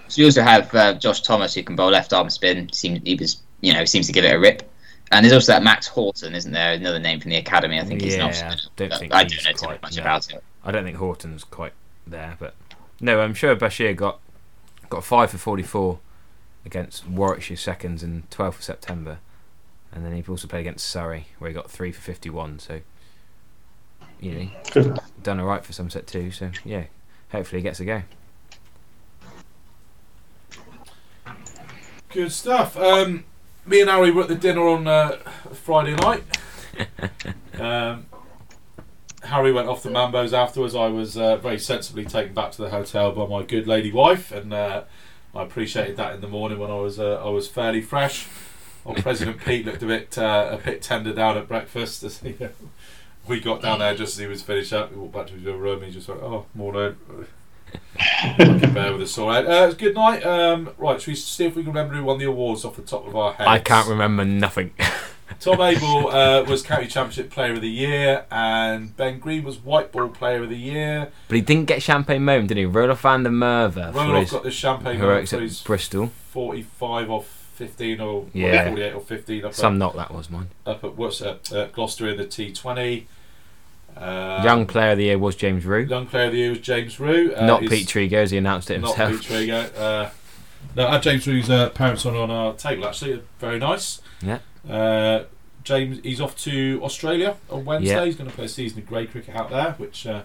[0.10, 2.72] So you also have uh, Josh Thomas who can bowl left arm spin.
[2.74, 4.70] Seems he was, you know, seems to give it a rip.
[5.12, 6.74] And there's also that Max Horton, isn't there?
[6.74, 7.80] Another name from the academy.
[7.80, 8.34] I think he's not.
[8.36, 10.02] Yeah, I don't think I don't know too quite- much no.
[10.02, 10.44] about it.
[10.64, 11.74] I don't think Horton's quite
[12.08, 12.56] there, but
[13.00, 14.20] no, I'm sure Bashir got
[14.90, 16.00] got five for 44
[16.66, 19.20] against Warwickshire seconds and 12 for September,
[19.92, 22.60] and then he also played against Surrey where he got three for 51.
[22.60, 22.82] So
[24.20, 25.00] you know, Good.
[25.22, 26.32] done all right for Somerset too.
[26.32, 26.86] So yeah,
[27.32, 28.02] hopefully he gets a go.
[32.10, 32.78] Good stuff.
[32.78, 33.26] Um,
[33.66, 35.18] me and Harry were at the dinner on uh,
[35.54, 36.24] Friday night.
[37.60, 38.06] um,
[39.24, 40.76] Harry went off the Mambos afterwards.
[40.76, 44.32] I was uh, very sensibly taken back to the hotel by my good lady wife,
[44.32, 44.84] and uh,
[45.34, 48.28] I appreciated that in the morning when I was uh, I was fairly fresh.
[48.86, 52.04] Old President Pete looked a bit uh, a bit tender down at breakfast.
[52.04, 52.36] As he,
[53.28, 54.92] we got down there just as he was finished up.
[54.92, 55.78] We walked back to his room.
[55.80, 56.98] And he just went, "Oh, morning."
[58.74, 59.46] Bear with a sore head.
[59.46, 60.26] Uh, it was a good night.
[60.26, 62.82] Um, right, should we see if we can remember who won the awards off the
[62.82, 63.48] top of our heads?
[63.48, 64.72] I can't remember nothing.
[65.40, 69.92] Tom Abell uh, was County Championship Player of the Year, and Ben Green was White
[69.92, 71.12] Ball Player of the Year.
[71.28, 72.64] but he didn't get champagne moment, did he?
[72.66, 76.12] Roelof van der Merwe for Roelof got the champagne heroics for at his Bristol.
[76.30, 78.66] 45 or 15 or Yeah.
[78.68, 80.50] 48 or 15 up, Some knock that was mine.
[80.66, 83.06] at, up at what's at, at Gloucester in the T20.
[83.96, 85.82] Uh, Young player of the year was James Rew.
[85.84, 87.34] young Player of the Year was James Rew.
[87.34, 89.12] Uh, Not Pete Trigo, as he announced it Not himself.
[89.12, 89.72] Pete Trigger.
[89.78, 90.10] Uh,
[90.76, 93.22] no, I had James Rew's uh, parents on on our table actually.
[93.40, 94.02] Very nice.
[94.22, 94.40] Yeah.
[94.70, 95.26] Uh,
[95.64, 97.96] James, he's off to Australia on Wednesday.
[97.96, 98.06] Yeah.
[98.06, 100.24] He's going to play a season of grey cricket out there, which uh,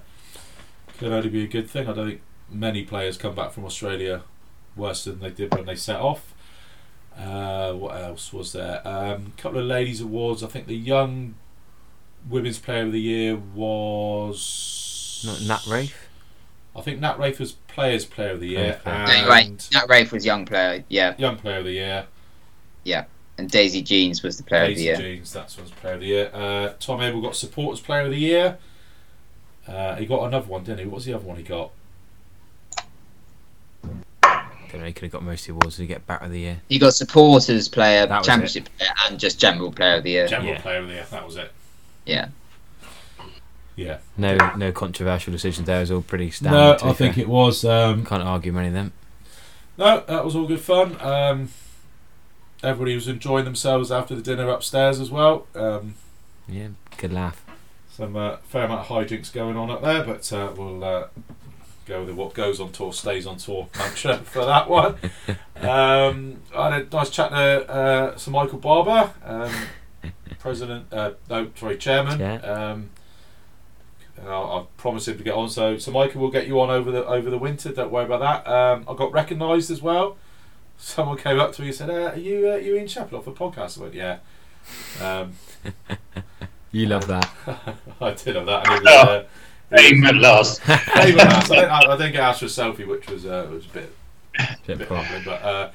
[0.98, 1.88] could only be a good thing.
[1.88, 4.22] I don't think many players come back from Australia
[4.76, 6.34] worse than they did when they set off.
[7.16, 8.82] Uh, what else was there?
[8.84, 10.42] A um, couple of ladies' awards.
[10.42, 11.34] I think the young
[12.28, 15.94] women's player of the year was Not Nat Wraith.
[16.76, 18.90] I think Nat Wraith was Players Player of the Year, Okay.
[18.90, 22.06] and right, Nat Wraith was young player, yeah, Young Player of the Year.
[22.84, 23.04] Yeah,
[23.38, 24.96] and Daisy Jeans was the player of the Daisy year.
[24.96, 26.30] Jeans, that's one's player of the year.
[26.32, 28.58] Uh, Tom Abell got supporters player of the year.
[29.66, 30.84] Uh, he got another one, didn't he?
[30.86, 31.70] What was the other one he got?
[33.82, 34.86] Don't know.
[34.86, 36.60] He could have got most of the awards to get back of the year.
[36.68, 40.28] He got supporters player, That was championship player, and just general player of the year.
[40.28, 40.60] General Yeah.
[40.60, 41.06] player of the year.
[41.10, 41.52] That was it.
[42.06, 42.28] Yeah.
[43.76, 43.98] Yeah.
[44.16, 45.78] No, no controversial decisions there.
[45.78, 46.58] It was all pretty standard.
[46.58, 47.24] No, to be I think fair.
[47.24, 47.64] it was.
[47.64, 48.92] Um, Can't argue many of them.
[49.78, 51.00] no, that was all good fun.
[51.00, 51.48] Um,
[52.62, 55.46] everybody was enjoying themselves after the dinner upstairs as well.
[55.54, 55.94] Um,
[56.48, 57.42] Yeah, good laugh.
[57.90, 61.06] some uh, fair amount of hijinks going on up there, but uh, we'll uh,
[61.86, 64.96] go with what goes on tour stays on tour mantra for that one.
[65.60, 69.52] Um, I had a nice chat to uh, Sir Michael Barber, um,
[70.38, 72.18] president, uh, no, sorry, chairman.
[72.20, 72.34] Yeah.
[72.36, 72.90] Um,
[74.26, 75.48] I'll, I'll promise him to get on.
[75.48, 77.72] So, so Michael will get you on over the over the winter.
[77.72, 78.50] Don't worry about that.
[78.50, 80.16] Um, I got recognised as well.
[80.78, 83.24] Someone came up to me and said, uh, "Are you uh, you in Chapel off
[83.24, 84.18] for podcast?" I went, "Yeah."
[85.00, 85.32] Um,
[86.72, 87.28] You love that.
[88.00, 88.68] I did love that.
[88.68, 89.24] And it was, uh,
[89.76, 90.60] Aim at last.
[90.68, 91.50] Aim at last.
[91.50, 93.68] I, didn't, I, I didn't get asked for a selfie, which was uh, was a
[93.70, 93.92] bit
[94.38, 94.98] a Bit bit poor.
[94.98, 95.70] humbling, but uh,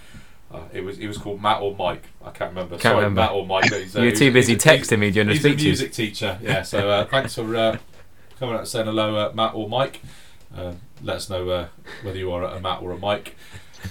[0.56, 2.04] uh, it was he was called Matt or Mike.
[2.24, 2.76] I can't remember.
[2.76, 3.22] Can't Sorry, remember.
[3.22, 3.72] Matt or Mike.
[3.74, 6.40] he's, uh, You were too busy texting me during the He's a music teacher.
[6.42, 6.62] Yeah.
[6.62, 7.78] So uh, thanks for uh,
[8.40, 10.02] coming out and saying hello, uh, Matt or Mike.
[11.04, 11.68] Let us know uh,
[12.04, 13.36] whether you are a Matt or a Mike.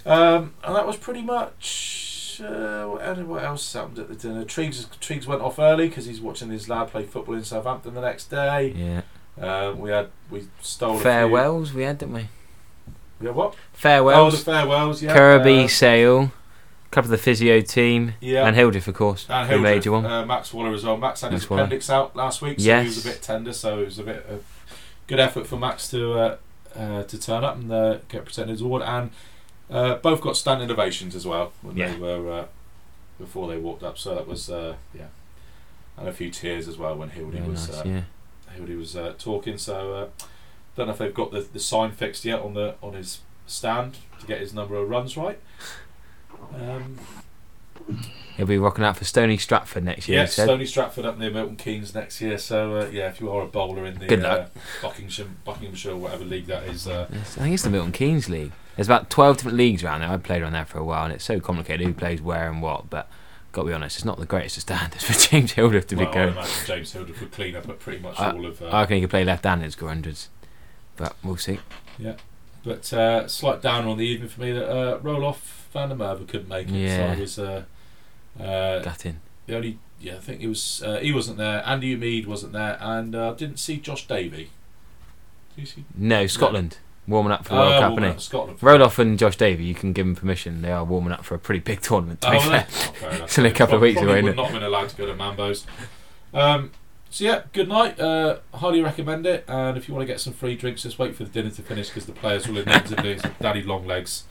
[0.05, 2.41] Um, and that was pretty much.
[2.45, 4.45] Uh, what, else happened at the dinner?
[4.45, 8.01] Triggs, Triggs went off early because he's watching his lad play football in Southampton the
[8.01, 8.75] next day.
[8.77, 9.03] Yeah.
[9.41, 12.29] Um, we had we stole Farewells we had, didn't we?
[13.23, 13.53] Had what?
[13.53, 14.45] Oh, the Farewells.
[14.45, 15.03] farewells.
[15.03, 15.15] Yeah.
[15.15, 16.33] Kirby, Uh, Sale,
[16.95, 18.47] couple of the physio team, yeah.
[18.47, 20.07] and Hildreth, of course, And who made Hildreth, you one.
[20.07, 20.97] Uh, Max Waller as well.
[20.97, 21.63] Max had Max his Waller.
[21.63, 23.53] appendix out last week, so he was a bit tender.
[23.53, 24.45] So it was a bit of
[25.07, 26.37] good effort for Max to uh,
[26.77, 28.83] uh, to turn up and uh, get presented his award.
[28.83, 29.11] And
[29.71, 31.93] uh, both got standing ovations as well when Yeah.
[31.93, 32.45] they were uh,
[33.19, 33.99] before they walked up.
[33.99, 35.07] So that was uh, yeah,
[35.97, 38.01] and a few tears as well when Hildy Very was nice, uh, yeah.
[38.55, 39.59] Hildy was uh, talking.
[39.59, 40.07] So uh,
[40.77, 43.99] don't know if they've got the, the sign fixed yet on the on his stand
[44.21, 45.39] to get his number of runs right.
[46.55, 46.99] Um,
[48.37, 50.21] He'll be rocking out for Stony Stratford next year.
[50.21, 50.27] yeah.
[50.27, 52.37] Stony Stratford up near Milton Keynes next year.
[52.39, 54.49] So uh, yeah, if you are a bowler in the uh,
[54.83, 54.95] luck.
[55.45, 58.53] Buckinghamshire, whatever league that is, uh, Yes, I think it's the Milton Keynes League.
[58.75, 60.11] There's about 12 different leagues around there.
[60.11, 62.61] I've played around there for a while, and it's so complicated who plays where and
[62.61, 62.91] what.
[62.91, 63.09] But
[63.53, 66.07] got to be honest, it's not the greatest of standards for James Hildreth to well,
[66.07, 66.33] be I going.
[66.33, 68.61] imagine James Hildreth would clean up at pretty much I- all of.
[68.61, 70.29] Uh, I reckon he could play left-handed, score hundreds,
[70.97, 71.61] but we'll see.
[71.99, 72.17] Yeah,
[72.65, 75.37] but uh, slight down on the evening for me that uh, Roelof
[75.75, 76.73] Van der Merwe couldn't make it.
[76.75, 76.97] Yeah.
[76.97, 77.65] So I was uh,
[78.43, 79.21] uh, Gutting.
[79.47, 79.79] the only.
[80.01, 80.83] Yeah, I think it was.
[80.83, 81.63] Uh, he wasn't there.
[81.67, 84.07] Andy Umeed wasn't there, and uh, didn't see Josh
[85.57, 85.85] you see?
[85.97, 88.19] No, Scotland warming up for the World Uh, Cup, well.
[88.19, 88.59] Scotland.
[88.61, 90.63] Roelof and Josh Davey, you can give them permission.
[90.63, 92.23] They are warming up for a pretty big tournament.
[92.23, 92.61] To Oh, be well, fair.
[92.61, 93.23] that's fair.
[93.25, 95.67] It's only a couple of weeks away, Would not been allowed to go to Mambo's.
[96.33, 96.73] Um,
[97.11, 98.01] so yeah, good night.
[98.01, 99.45] Uh, highly recommend it.
[99.47, 101.63] And if you want to get some free drinks, just wait for the dinner to
[101.63, 104.25] finish because the players will inevitably daddy long legs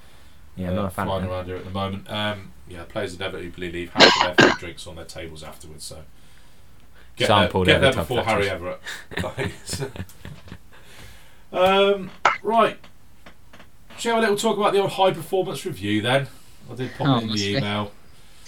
[0.55, 2.09] Yeah, uh, I'm not a fan flying of around here at the moment.
[2.09, 5.83] Um, yeah, players inevitably leave half of their food drinks on their tables afterwards.
[5.83, 5.99] So
[7.15, 9.81] get Sampled there, get there top before Harry touches.
[9.81, 9.91] Everett.
[11.51, 12.77] um, right.
[13.97, 16.27] Shall we have a little talk about the old high performance review then?
[16.71, 17.57] I did pop Oh, it in the be.
[17.57, 17.91] email.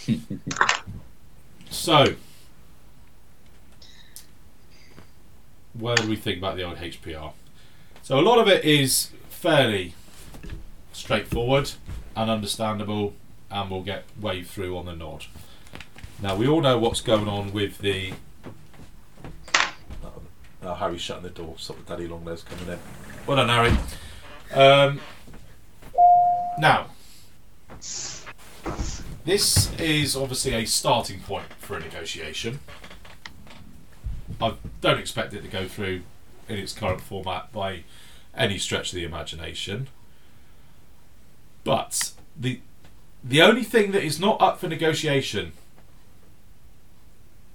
[1.70, 2.16] so,
[5.74, 7.34] what do we think about the old HPR?
[8.02, 9.94] So, a lot of it is fairly
[10.96, 11.72] straightforward
[12.16, 13.14] and understandable,
[13.52, 15.26] and we'll get waved through on the nod.
[16.22, 18.14] Now, we all know what's going on with the.
[20.64, 21.56] Oh, Harry's shutting the door.
[21.58, 22.80] Stop the daddy long legs coming in.
[23.28, 23.78] Well done, Harry.
[24.52, 25.00] Um,
[26.58, 26.88] now,
[29.26, 32.60] this is obviously a starting point for a negotiation.
[34.42, 36.02] I don't expect it to go through
[36.48, 37.84] in its current format by
[38.36, 39.88] any stretch of the imagination.
[41.66, 42.62] But the
[43.22, 45.52] the only thing that is not up for negotiation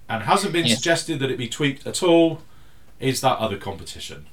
[0.09, 0.77] and hasn't been Yes.
[0.77, 2.43] suggested that it be tweaked at all
[2.99, 4.27] is that other competition.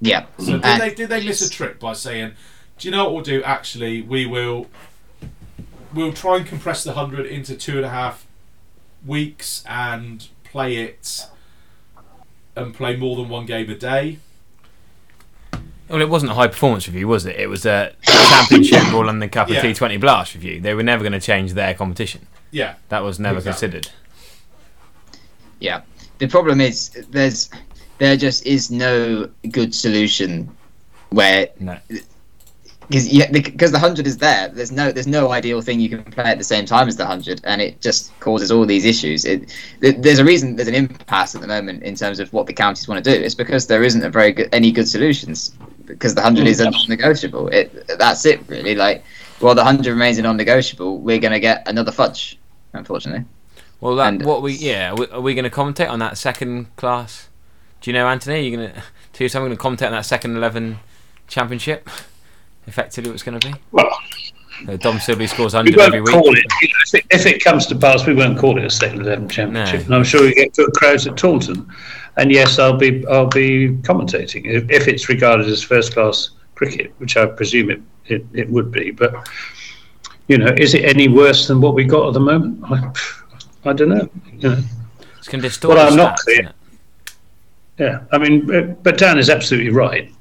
[0.00, 0.24] Yeah.
[0.38, 2.32] So did And they did they miss a trick by saying,
[2.78, 3.42] "Do you know what we'll do?
[3.44, 4.66] Actually, we will
[5.92, 8.26] we'll try and compress the hundred into two and a half
[9.04, 11.26] weeks and play it
[12.56, 14.18] and play more than one game a day."
[15.90, 17.36] Well, it wasn't a high performance review, was it?
[17.36, 19.62] It was a championship ball and the Cup of Yeah.
[19.62, 20.60] T20 Blast review.
[20.60, 22.26] They were never going to change their competition.
[22.52, 23.68] Yeah, That was never Exactly.
[23.70, 23.92] considered.
[25.60, 25.82] Yeah.
[26.18, 27.50] The problem is there's
[27.98, 30.48] there just is no good solution
[31.10, 31.78] where No.
[32.88, 34.48] because yeah, because the hundred is there.
[34.48, 37.06] There's no there's no ideal thing you can play at the same time as the
[37.06, 39.24] hundred, and it just causes all these issues.
[39.24, 42.46] It th- there's a reason there's an impasse at the moment in terms of what
[42.46, 43.22] the counties want to do.
[43.22, 45.52] It's because there isn't a very good any good solutions
[45.90, 47.48] because the hundred is a non-negotiable.
[47.48, 48.74] It that's it really.
[48.74, 49.04] Like
[49.40, 52.38] while the hundred remains a non-negotiable, we're going to get another fudge,
[52.72, 53.24] unfortunately.
[53.80, 56.74] Well, that, And- what we yeah, are we, we going to commentate on that second
[56.76, 57.28] class?
[57.80, 58.36] Do you know, Anthony?
[58.36, 58.74] Are you going to
[59.14, 59.54] tell you something?
[59.54, 60.78] Going to commentate on that second eleven
[61.28, 61.88] championship?
[62.66, 63.54] Effectively, what's going to be?
[63.72, 63.90] Well,
[64.68, 66.12] Uh, Dom Sibley scores we hundred won't every week.
[66.12, 66.44] call it.
[66.60, 69.00] You know, if, it if it comes to pass, we won't call it a second
[69.00, 69.80] eleven championship.
[69.80, 69.84] No.
[69.86, 71.66] And I'm sure we get good crowds at Taunton.
[72.16, 76.92] And yes, I'll be I'll be commentating if, if it's regarded as first class cricket,
[76.98, 78.90] which I presume it, it, it would be.
[78.90, 79.28] But
[80.28, 82.62] you know, is it any worse than what we got at the moment?
[82.64, 84.08] I, I don't know.
[84.32, 84.62] You know.
[85.18, 86.52] It's going to distort Well, I'm not clear.
[87.78, 90.12] Yeah, I mean, but Dan is absolutely right.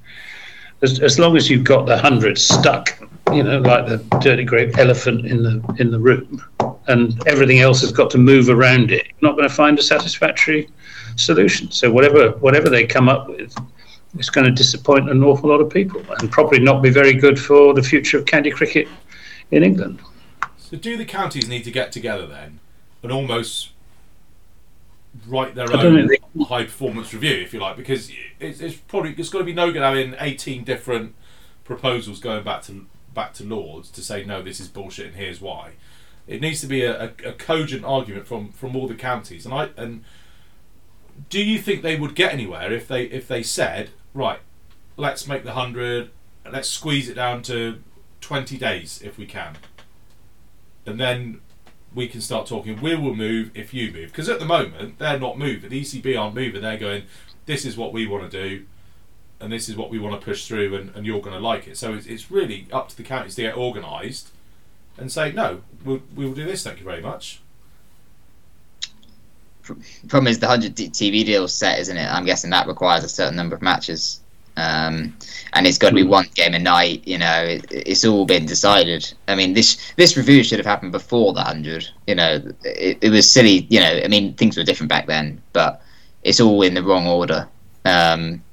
[0.82, 2.98] As, as long as you've got the hundred stuck,
[3.34, 6.42] you know, like the dirty great elephant in the in the room,
[6.88, 9.84] and everything else has got to move around it, you're not going to find a
[9.84, 10.70] satisfactory
[11.20, 11.72] solution.
[11.72, 13.56] So whatever whatever they come up with,
[14.18, 17.40] it's going to disappoint an awful lot of people, and probably not be very good
[17.40, 18.88] for the future of county cricket
[19.52, 20.00] in England.
[20.58, 22.60] So do the counties need to get together then
[23.02, 23.72] and almost
[25.28, 26.10] write their own
[26.48, 29.72] high performance review, if you like, because it's, it's probably it's going to be no
[29.72, 31.16] good having eighteen different
[31.64, 35.42] proposals going back to back to Lords to say no, this is bullshit and here's
[35.42, 35.72] why.
[36.28, 39.54] It needs to be a, a, a cogent argument from, from all the counties, and
[39.54, 40.04] I and
[41.30, 44.40] do you think they would get anywhere if they if they said right,
[44.98, 46.12] let's make the hundred,
[46.50, 47.82] let's squeeze it down to
[48.22, 49.58] twenty days if we can,
[50.86, 51.42] and then
[51.94, 52.80] we can start talking.
[52.82, 54.10] We will move if you move.
[54.10, 55.70] Because at the moment, they're not moving.
[55.70, 56.62] The ECB aren't moving.
[56.62, 57.04] They're going,
[57.46, 58.66] this is what we want to do,
[59.40, 61.68] and this is what we want to push through, and, and you're going to like
[61.68, 61.78] it.
[61.78, 64.30] So it's, it's really up to the counties to get organised
[64.98, 67.42] and say, no, we'll, we'll do this, thank you very much.
[70.08, 72.06] Problem is the 100 TV deal set, isn't it?
[72.06, 74.22] I'm guessing that requires a certain number of matches.
[74.58, 75.16] Um,
[75.54, 77.08] and it's got to be one game a night.
[77.08, 79.12] You know, it, it's all been decided.
[79.28, 81.88] I mean, this this review should have happened before the hundred.
[82.08, 83.68] You know, it, it was silly.
[83.70, 85.82] You know, I mean, things were different back then, but
[86.24, 87.48] it's all in the wrong order.
[87.86, 88.44] Um,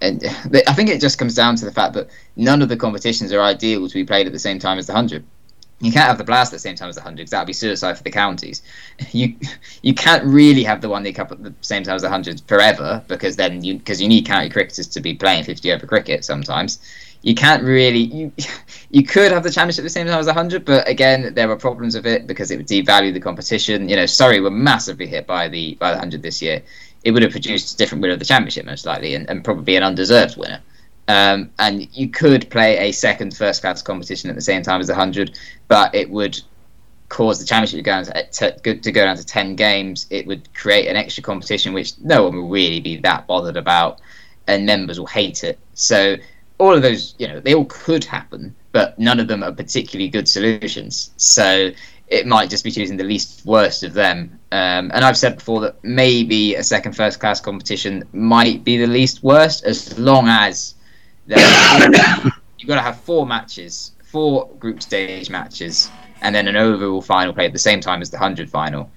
[0.00, 0.22] and
[0.68, 3.40] I think it just comes down to the fact that none of the competitions are
[3.40, 5.24] ideal to be played at the same time as the hundred.
[5.80, 7.46] You can't have the blast at the same time as the hundred because that would
[7.46, 8.62] be suicide for the counties.
[9.12, 9.36] You
[9.82, 12.42] you can't really have the one day cup at the same time as the hundred
[12.48, 16.24] forever because then you because you need county cricketers to be playing fifty over cricket
[16.24, 16.80] sometimes.
[17.22, 18.32] You can't really you
[18.90, 21.46] you could have the championship at the same time as the hundred, but again there
[21.46, 23.88] were problems with it because it would devalue the competition.
[23.88, 26.60] You know, Surrey were massively hit by the by the hundred this year.
[27.04, 29.76] It would have produced a different winner of the championship most likely and, and probably
[29.76, 30.60] an undeserved winner.
[31.08, 34.86] Um, and you could play a second first class competition at the same time as
[34.86, 36.38] the hundred, but it would
[37.08, 40.06] cause the championship to go, down to, to, go down to 10 games.
[40.10, 44.00] It would create an extra competition which no one will really be that bothered about,
[44.46, 45.58] and members will hate it.
[45.72, 46.16] So,
[46.58, 50.08] all of those, you know, they all could happen, but none of them are particularly
[50.08, 51.12] good solutions.
[51.16, 51.70] So,
[52.08, 54.38] it might just be choosing the least worst of them.
[54.52, 58.86] Um, and I've said before that maybe a second first class competition might be the
[58.86, 60.74] least worst as long as
[62.58, 65.90] you've got to have four matches, four group stage matches,
[66.22, 68.90] and then an overall final play at the same time as the hundred final.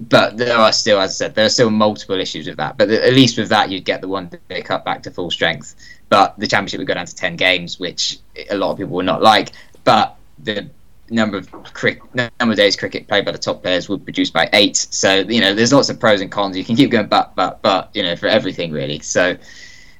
[0.00, 2.78] But there are still, as I said, there are still multiple issues with that.
[2.78, 5.74] But at least with that, you'd get the one day cut back to full strength.
[6.08, 8.18] But the championship would go down to ten games, which
[8.50, 9.50] a lot of people would not like.
[9.84, 10.70] But the
[11.10, 14.48] number of crick, number of days cricket played by the top players would reduce by
[14.52, 14.76] eight.
[14.76, 16.56] So you know, there's lots of pros and cons.
[16.56, 19.00] You can keep going, but but but you know, for everything really.
[19.00, 19.36] So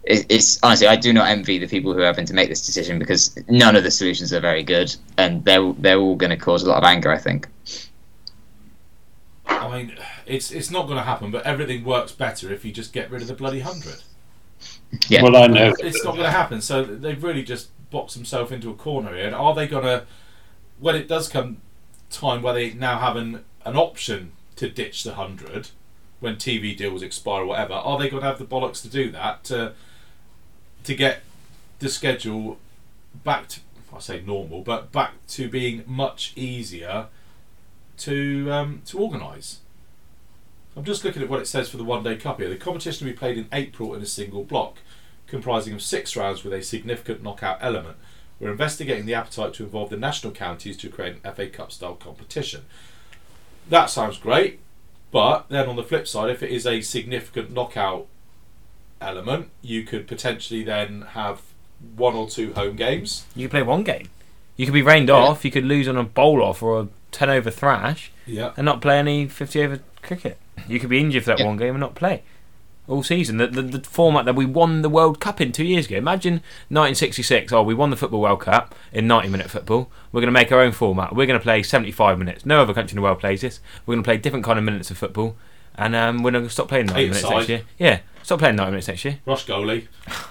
[0.04, 2.64] it- it's honestly, I do not envy the people who are having to make this
[2.64, 6.36] decision because none of the solutions are very good, and they're they're all going to
[6.36, 7.10] cause a lot of anger.
[7.12, 7.48] I think.
[9.46, 9.96] I mean,
[10.26, 13.22] it's it's not going to happen, but everything works better if you just get rid
[13.22, 14.02] of the bloody hundred.
[15.08, 15.22] Yeah.
[15.22, 15.74] Well, I know.
[15.78, 16.60] It's not going to happen.
[16.60, 19.26] So they've really just boxed themselves into a corner here.
[19.26, 20.04] And are they going to,
[20.78, 21.58] when it does come
[22.10, 25.70] time where they now have an, an option to ditch the hundred,
[26.20, 29.10] when TV deals expire or whatever, are they going to have the bollocks to do
[29.12, 29.72] that to
[30.88, 31.20] to get
[31.80, 32.58] the schedule
[33.22, 33.60] back to
[33.94, 37.06] I say normal, but back to being much easier
[37.98, 39.60] to um, to organise.
[40.76, 42.48] I'm just looking at what it says for the one day cup here.
[42.48, 44.78] The competition will be played in April in a single block,
[45.26, 47.96] comprising of six rounds with a significant knockout element.
[48.40, 51.96] We're investigating the appetite to involve the national counties to create an FA Cup style
[51.96, 52.64] competition.
[53.68, 54.60] That sounds great,
[55.10, 58.06] but then on the flip side, if it is a significant knockout
[59.00, 61.40] element, you could potentially then have
[61.96, 63.24] one or two home games.
[63.36, 64.08] You could play one game.
[64.56, 65.14] You could be rained Yeah.
[65.16, 65.44] off.
[65.44, 68.52] You could lose on a bowl off or a ten over thrash, Yeah.
[68.56, 70.38] and not play any fifty over cricket.
[70.66, 71.46] You could be injured for that Yeah.
[71.46, 72.22] one game and not play
[72.88, 73.36] all season.
[73.36, 75.96] The, the the format that we won the World Cup in two years ago.
[75.96, 76.40] Imagine
[76.70, 77.52] 1966.
[77.52, 79.90] Oh, we won the Football World Cup in 90 minute football.
[80.10, 81.14] We're going to make our own format.
[81.14, 82.46] We're going to play 75 minutes.
[82.46, 83.60] No other country in the world plays this.
[83.86, 85.36] We're going to play different kind of minutes of football,
[85.78, 87.34] and um, we're going to stop playing 90 Eight minutes aside.
[87.36, 87.62] next year.
[87.78, 89.18] Yeah, stop playing 90 minutes next year.
[89.26, 89.86] Rush goalie.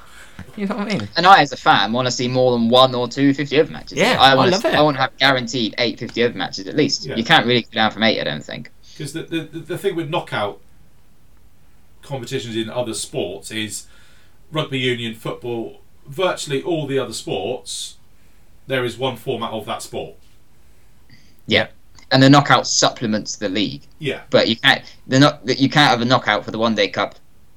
[0.56, 1.08] You know what I mean?
[1.16, 3.72] And I, as a fan, want to see more than one or two 50 over
[3.72, 3.98] matches.
[3.98, 4.70] Yeah, I I want love to.
[4.70, 4.74] it.
[4.76, 7.06] I want to have guaranteed eight 50 over matches at least.
[7.06, 7.16] Yeah.
[7.16, 8.72] You can't really go down from eight, I don't think.
[8.94, 10.60] Because the, the, the the thing with knockout
[12.02, 13.86] competitions in other sports is
[14.52, 17.98] rugby union, football, virtually all the other sports,
[18.66, 20.16] there is one format of that sport.
[21.46, 21.68] Yeah.
[22.12, 24.22] And the knockout supplements the league, Yeah.
[24.30, 24.82] but you can't.
[25.08, 27.16] The not you can't have a knockout for the one day cup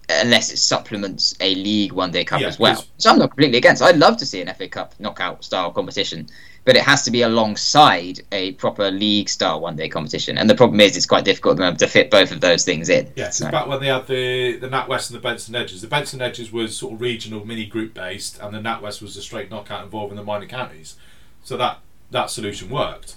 [0.09, 2.85] unless it supplements a league one day cup Yeah, as well.
[2.99, 3.81] So I'm not completely against.
[3.81, 6.27] I'd love to see an FA Cup knockout style competition,
[6.65, 10.37] but it has to be alongside a proper league style one day competition.
[10.37, 12.65] And the problem is, it's quite difficult at the moment to fit both of those
[12.65, 13.09] things in.
[13.15, 16.19] Yeah, So- back when they had the the NatWest and the Benson Hedges, the Benson
[16.19, 19.85] Hedges was sort of regional, mini group based, and the NatWest was a straight knockout
[19.85, 20.97] involving the minor counties.
[21.45, 21.79] So that
[22.11, 23.15] that solution worked.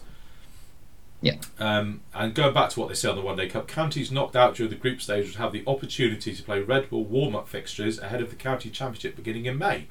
[1.23, 1.37] Yeah.
[1.57, 4.35] Um, and going back to what they say on the One Day Cup, counties knocked
[4.35, 7.47] out during the group stage would have the opportunity to play Red Bull warm up
[7.47, 9.87] fixtures ahead of the county championship beginning in May.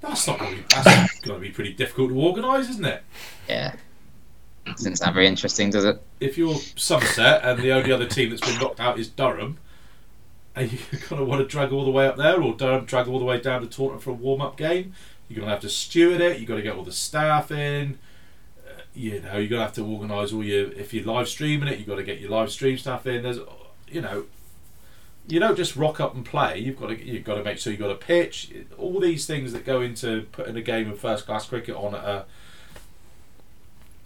[0.00, 3.02] That's not going to be that's going to be pretty difficult to organise, isn't it?
[3.48, 3.74] Yeah.
[4.64, 6.02] Doesn't sound very interesting, does it?
[6.20, 9.58] if you're Somerset and the only other team that's been knocked out is Durham,
[10.56, 13.08] are you kind of want to drag all the way up there, or Durham drag
[13.08, 14.94] all the way down to Taunton for a warm up game,
[15.28, 16.38] you're going to have to steward it.
[16.38, 17.98] You've got to get all the staff in.
[18.96, 20.72] You know, you're to have to organise all your.
[20.72, 23.22] If you're live streaming it, you've got to get your live stream stuff in.
[23.22, 23.38] There's,
[23.88, 24.24] you know,
[25.28, 26.58] you don't just rock up and play.
[26.58, 28.52] You've got to you've got to make sure you've got a pitch.
[28.78, 32.04] All these things that go into putting a game of first class cricket on at
[32.04, 32.24] a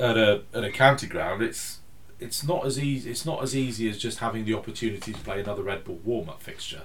[0.01, 1.43] at a at a county ground.
[1.43, 1.79] It's
[2.19, 3.11] it's not as easy.
[3.11, 6.29] It's not as easy as just having the opportunity to play another Red Bull warm
[6.29, 6.83] up fixture.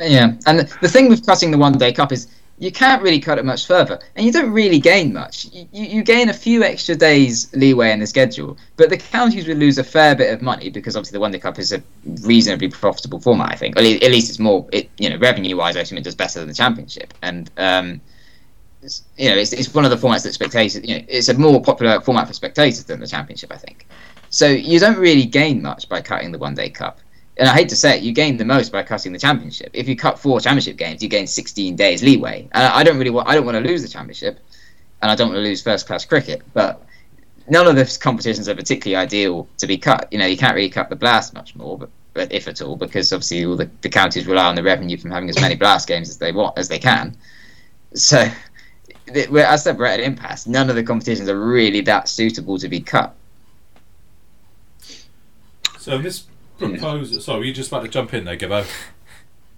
[0.00, 2.28] Yeah, and the thing with cutting the one day cup is
[2.62, 5.46] you can't really cut it much further, and you don't really gain much.
[5.52, 9.58] You, you, gain a few extra days leeway in the schedule, but the counties would
[9.58, 11.82] lose a fair bit of money because obviously the one day cup is a
[12.22, 13.50] reasonably profitable format.
[13.50, 15.98] I think, at least, at least it's more, it, you know, revenue wise, I assume
[15.98, 18.00] it does better than the championship, and um,
[19.16, 21.60] you know, it's, it's one of the formats that spectators, you know, it's a more
[21.60, 23.88] popular format for spectators than the championship, I think.
[24.30, 27.00] So you don't really gain much by cutting the one day cup
[27.42, 29.72] and I hate to say it, you gain the most by cutting the championship.
[29.72, 32.48] If you cut four championship games, you gain 16 days leeway.
[32.52, 34.38] And I don't really want, I don't want to lose the championship,
[35.02, 36.42] and I don't want to lose first class cricket.
[36.54, 36.86] But
[37.48, 40.06] none of the competitions are particularly ideal to be cut.
[40.12, 42.76] You know, you can't really cut the blast much more, but, but if at all,
[42.76, 45.88] because obviously all the, the counties rely on the revenue from having as many blast
[45.88, 47.16] games as they want as they can.
[47.94, 48.30] So,
[49.12, 50.46] we're, as we're at an impasse.
[50.46, 53.16] None of the competitions are really that suitable to be cut.
[55.80, 56.26] So this
[56.70, 57.20] proposal.
[57.20, 58.66] Sorry, were you just about to jump in there, Gibbo?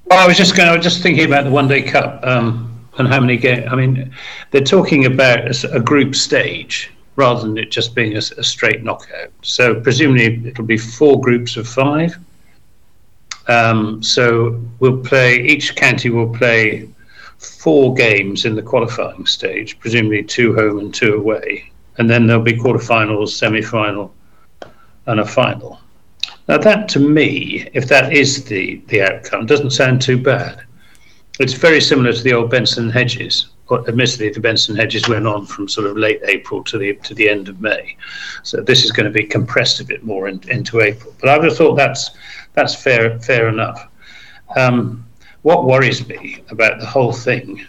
[0.07, 0.69] Well, I was just going.
[0.69, 3.67] I was just thinking about the One Day Cup um, and how many games.
[3.71, 4.15] I mean,
[4.51, 9.31] they're talking about a group stage rather than it just being a straight knockout.
[9.43, 12.17] So presumably it'll be four groups of five.
[13.47, 15.41] Um, so we'll play.
[15.41, 16.89] Each county will play
[17.39, 22.43] four games in the qualifying stage, presumably two home and two away, and then there'll
[22.43, 24.15] be quarterfinals, semi-final,
[25.07, 25.79] and a final.
[26.49, 30.63] Now, that to me, if that is the, the outcome, doesn't sound too bad.
[31.41, 33.49] It's very similar to the old Benson Hedges.
[33.69, 37.15] But admittedly, the Benson Hedges went on from sort of late April to the to
[37.15, 37.97] the end of May,
[38.43, 41.15] so this is going to be compressed a bit more in, into April.
[41.19, 42.11] But I would have thought that's
[42.53, 43.89] that's fair fair enough.
[44.57, 45.07] Um,
[45.43, 47.65] what worries me about the whole thing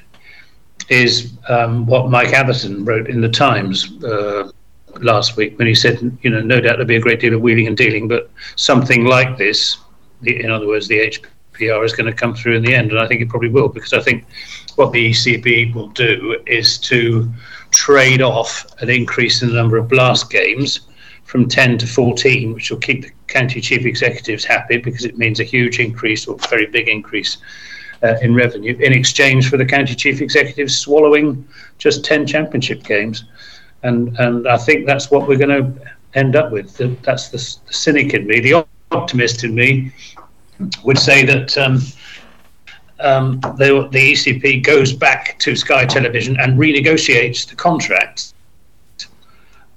[0.89, 4.51] is um, what Mike Atherton wrote in the Times uh,
[5.01, 7.41] last week when he said, you know, no doubt there'll be a great deal of
[7.41, 9.77] wheeling and dealing, but something like this,
[10.21, 10.99] the, in other words, the
[11.59, 13.69] HPR is going to come through in the end, and I think it probably will,
[13.69, 14.25] because I think
[14.75, 17.31] what the ECB will do is to
[17.71, 20.81] trade off an increase in the number of blast games
[21.23, 25.39] from 10 to 14, which will keep the county chief executives happy because it means
[25.39, 27.37] a huge increase or very big increase
[28.03, 33.25] uh, in revenue in exchange for the county chief executives swallowing just 10 championship games
[33.83, 35.81] and and I think that's what we're going to
[36.13, 36.77] end up with.
[36.77, 38.39] That- That's the, the cynic in me.
[38.39, 39.91] The optimist in me
[40.83, 41.79] would say that um,
[42.99, 48.33] um, the, the ECB goes back to Sky Television and renegotiates the contract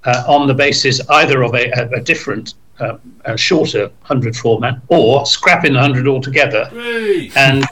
[0.05, 5.25] uh, on the basis either of a, a different uh, a shorter hundred format, or
[5.25, 7.31] scrapping the hundred altogether Hey!
[7.35, 7.65] and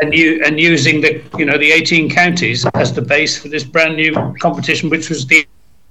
[0.00, 3.64] and you and using the you know the 18 counties as the base for this
[3.64, 5.46] brand new competition, which was the,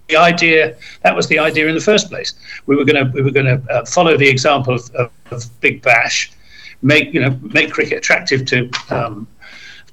[0.10, 0.76] the idea.
[1.04, 2.34] That was the idea in the first place.
[2.66, 5.62] We were going to we were going to uh, follow the example of, of, of
[5.62, 6.32] Big Bash,
[6.82, 8.70] make you know make cricket attractive to.
[8.90, 9.28] Um,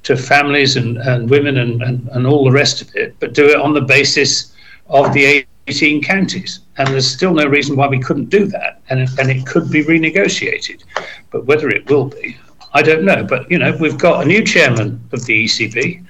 [0.03, 3.51] to families and, and women and, and, and all the rest of it, but do
[3.51, 4.55] it on the basis
[4.89, 6.61] of the 18 counties.
[6.79, 8.81] And there's still no reason why we couldn't do that.
[8.91, 10.83] And, it- and it could be renegotiated.
[11.31, 12.37] But whether it will be,
[12.75, 13.25] I don't know.
[13.25, 16.05] But, you know, we've got a new chairman of the ECB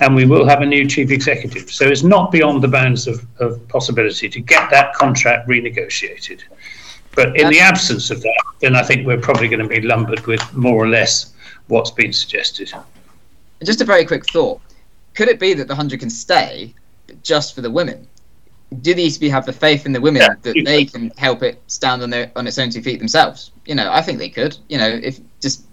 [0.00, 1.70] and we will have a new chief executive.
[1.70, 6.40] So it's not beyond the bounds of, of possibility to get that contract renegotiated.
[7.14, 10.26] But in the absence of that, then I think we're probably going to be lumbered
[10.26, 11.34] with more or less
[11.68, 12.72] what's been suggested.
[13.62, 14.60] Just a very quick thought.
[15.14, 16.74] Could it be that the 100 can stay
[17.22, 18.08] just for the women?
[18.80, 20.34] Do the ECB have the faith in the women Yeah.
[20.42, 23.50] that they can help it stand on their on its own two feet themselves?
[23.66, 24.56] You know, I think they could.
[24.68, 25.64] You know, if just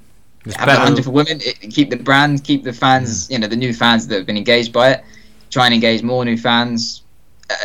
[0.45, 3.31] It's have the better- 100 for women, it, keep the brand, keep the fans, mm.
[3.31, 5.03] you know, the new fans that have been engaged by it,
[5.49, 7.03] try and engage more new fans,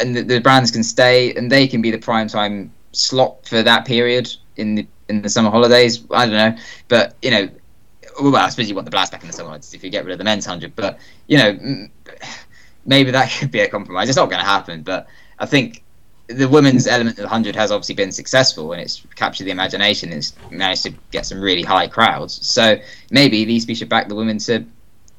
[0.01, 3.63] and the, the brands can stay and they can be the prime time slot for
[3.63, 6.03] that period in the in the summer holidays.
[6.11, 6.57] I don't know,
[6.89, 7.49] but you know,
[8.23, 10.05] well, I suppose you want the blast back in the summer holidays if you get
[10.05, 10.75] rid of the men's hundred.
[10.77, 11.91] But you know, m-
[12.87, 14.09] maybe that could be a compromise.
[14.09, 15.07] It's not going to happen, but
[15.39, 15.83] I think
[16.29, 20.11] the women's element of the hundred has obviously been successful and it's captured the imagination.
[20.11, 22.47] and It's managed to get some really high crowds.
[22.47, 22.79] So
[23.11, 24.65] maybe the ECB should back the women to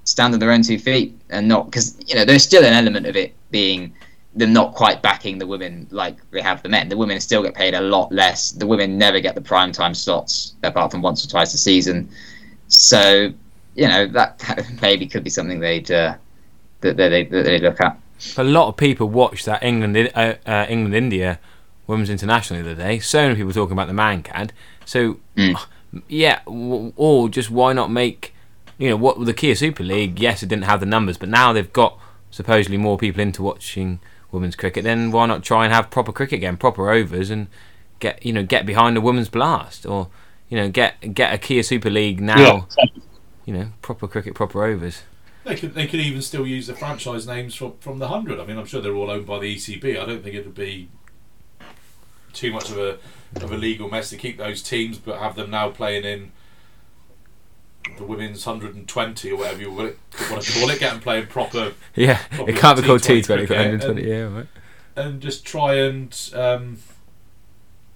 [0.03, 3.07] stand on their own two feet and not because you know there's still an element
[3.07, 3.93] of it being
[4.35, 6.89] them not quite backing the women like they have the men.
[6.89, 8.51] The women still get paid a lot less.
[8.51, 12.09] The women never get the prime time slots apart from once or twice a season.
[12.67, 13.31] So
[13.75, 16.15] you know that, that maybe could be something they'd uh,
[16.81, 17.99] that they that they look at.
[18.37, 21.39] A lot of people watched that England uh, uh, England India
[21.87, 22.99] women's international the other day.
[22.99, 24.51] So many people talking about the Mankad.
[24.85, 25.55] So Mm.
[26.07, 28.33] yeah, w- or just why not make
[28.77, 30.19] you know what the Kia Super League?
[30.19, 31.97] Yes, it didn't have the numbers, but now they've got
[32.31, 33.99] supposedly more people into watching
[34.31, 34.83] women's cricket.
[34.83, 37.47] Then why not try and have proper cricket again, proper overs, and
[37.99, 40.07] get you know get behind the women's blast, or
[40.49, 42.67] you know get get a Kia Super League now.
[43.45, 45.03] You know proper cricket, proper overs.
[45.45, 48.39] They could they could even still use the franchise names from from the hundred.
[48.39, 49.99] I mean, I'm sure they're all owned by the ECB.
[50.01, 50.89] I don't think it would be
[52.33, 52.97] too much of a
[53.35, 56.31] of a legal mess to keep those teams, but have them now playing in
[57.97, 60.79] the women's hundred and twenty or whatever you want to call it.
[60.79, 64.01] Get them playing proper Yeah, Probably it can't be called T20 T Twenty, 120.
[64.01, 64.47] and- Yeah, right.
[64.95, 66.77] and just try and um,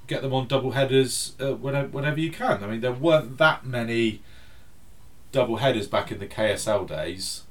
[0.06, 2.64] get them on double headers uh, whenever, whenever you can.
[2.64, 4.22] I mean, there weren't that many
[5.32, 7.44] double headers back in the KSL days.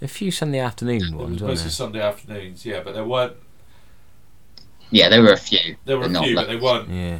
[0.00, 1.70] A few Sunday afternoon It was ones, mostly weren't there?
[1.70, 3.36] Sunday afternoons, yeah, but there weren't.
[4.90, 5.76] Yeah, there were a few.
[5.84, 6.34] There were a few, loads.
[6.34, 6.88] but they weren't.
[6.90, 7.18] Yeah.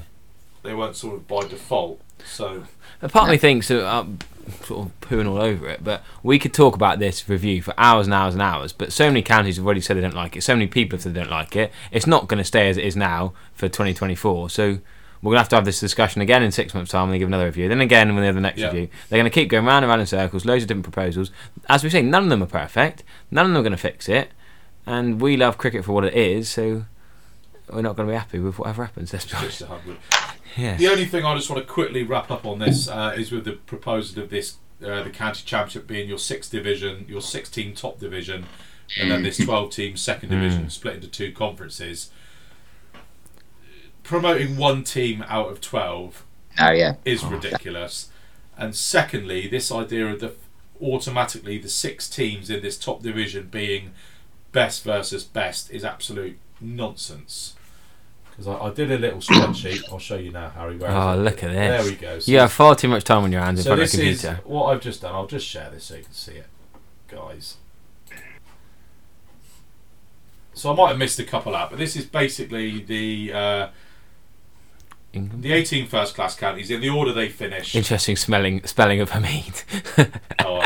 [0.62, 2.00] They weren't sort of by default.
[2.24, 2.64] So
[3.00, 4.18] A part of me thinks that I'm
[4.64, 8.06] sort of pooing all over it, but we could talk about this review for hours
[8.06, 8.72] and hours and hours.
[8.72, 10.42] But so many counties have already said they don't like it.
[10.42, 11.72] So many people have said they don't like it.
[11.90, 14.50] It's not going to stay as it is now for 2024.
[14.50, 14.78] So
[15.22, 17.18] we're going to have to have this discussion again in six months' time when they
[17.18, 17.68] give another review.
[17.68, 18.66] Then again when they have the next Yeah.
[18.66, 18.88] review.
[19.08, 21.30] They're going to keep going round and round in circles, loads of different proposals.
[21.68, 23.04] As we say, none of them are perfect.
[23.30, 24.30] None of them are going to fix it.
[24.84, 26.84] And we love cricket for what it is, so
[27.72, 29.12] we're not going to be happy with whatever happens.
[29.12, 29.58] Let's be honest.
[29.60, 29.96] just a hundred.
[30.54, 30.76] Yeah.
[30.76, 33.44] The only thing I just want to quickly wrap up on this uh, is with
[33.46, 37.98] the proposal of this, uh, the county championship being your sixth division, your 16 top
[37.98, 38.44] division,
[39.00, 42.10] and then this 12 team second division split into two conferences.
[44.02, 46.24] Promoting one team out of 12
[46.60, 46.94] Oh yeah.
[47.04, 48.10] is ridiculous.
[48.58, 50.34] And secondly, this idea of the
[50.80, 53.92] automatically the six teams in this top division being
[54.50, 57.54] best versus best is absolute nonsense.
[58.30, 59.82] Because I, I did a little spreadsheet.
[59.92, 60.76] I'll show you now, Harry.
[60.76, 61.16] Where is Oh, it?
[61.18, 61.90] look at There this.
[61.90, 62.18] we go.
[62.18, 64.24] So, You have far too much time on your hands in so front of this
[64.24, 65.14] a is what I've just done.
[65.14, 66.46] I'll just share this so you can see it,
[67.08, 67.56] guys.
[70.54, 73.68] So I might have missed a couple out, but this is basically the uh,
[75.12, 75.42] England?
[75.42, 77.74] the 18 first class counties in the order they finished.
[77.74, 79.62] Interesting smelling spelling of Hamid.
[80.44, 80.62] Oh,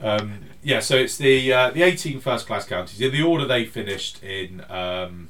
[0.00, 3.64] um, yeah, so it's the uh, the 18 first class counties in the order they
[3.64, 5.28] finished in um,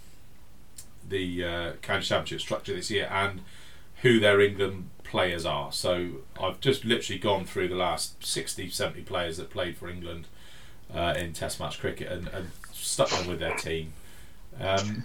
[1.09, 3.41] the uh, county championship structure this year and
[4.03, 5.73] who their England players are.
[5.73, 6.09] So
[6.41, 10.27] I've just literally gone through the last 60, 70 players that played for England
[10.95, 13.93] uh, in Test match cricket and, and stuck them with their team.
[14.61, 15.05] Um,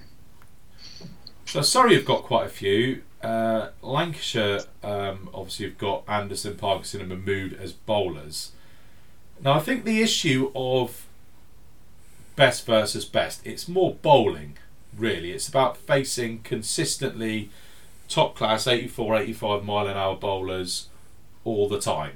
[1.45, 3.03] so Surrey have got quite a few.
[3.21, 8.51] Uh, Lancashire um, obviously have got Anderson, Parkinson, and Mahmood as bowlers.
[9.41, 11.07] Now I think the issue of
[12.35, 14.57] best versus best, it's more bowling
[14.97, 15.31] really.
[15.31, 17.49] It's about facing consistently
[18.07, 20.87] top class 84, 85 mile an hour bowlers
[21.43, 22.13] all the time.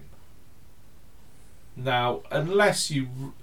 [1.76, 3.34] Now, unless you,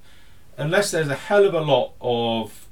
[0.57, 2.67] unless there's a hell of a lot of,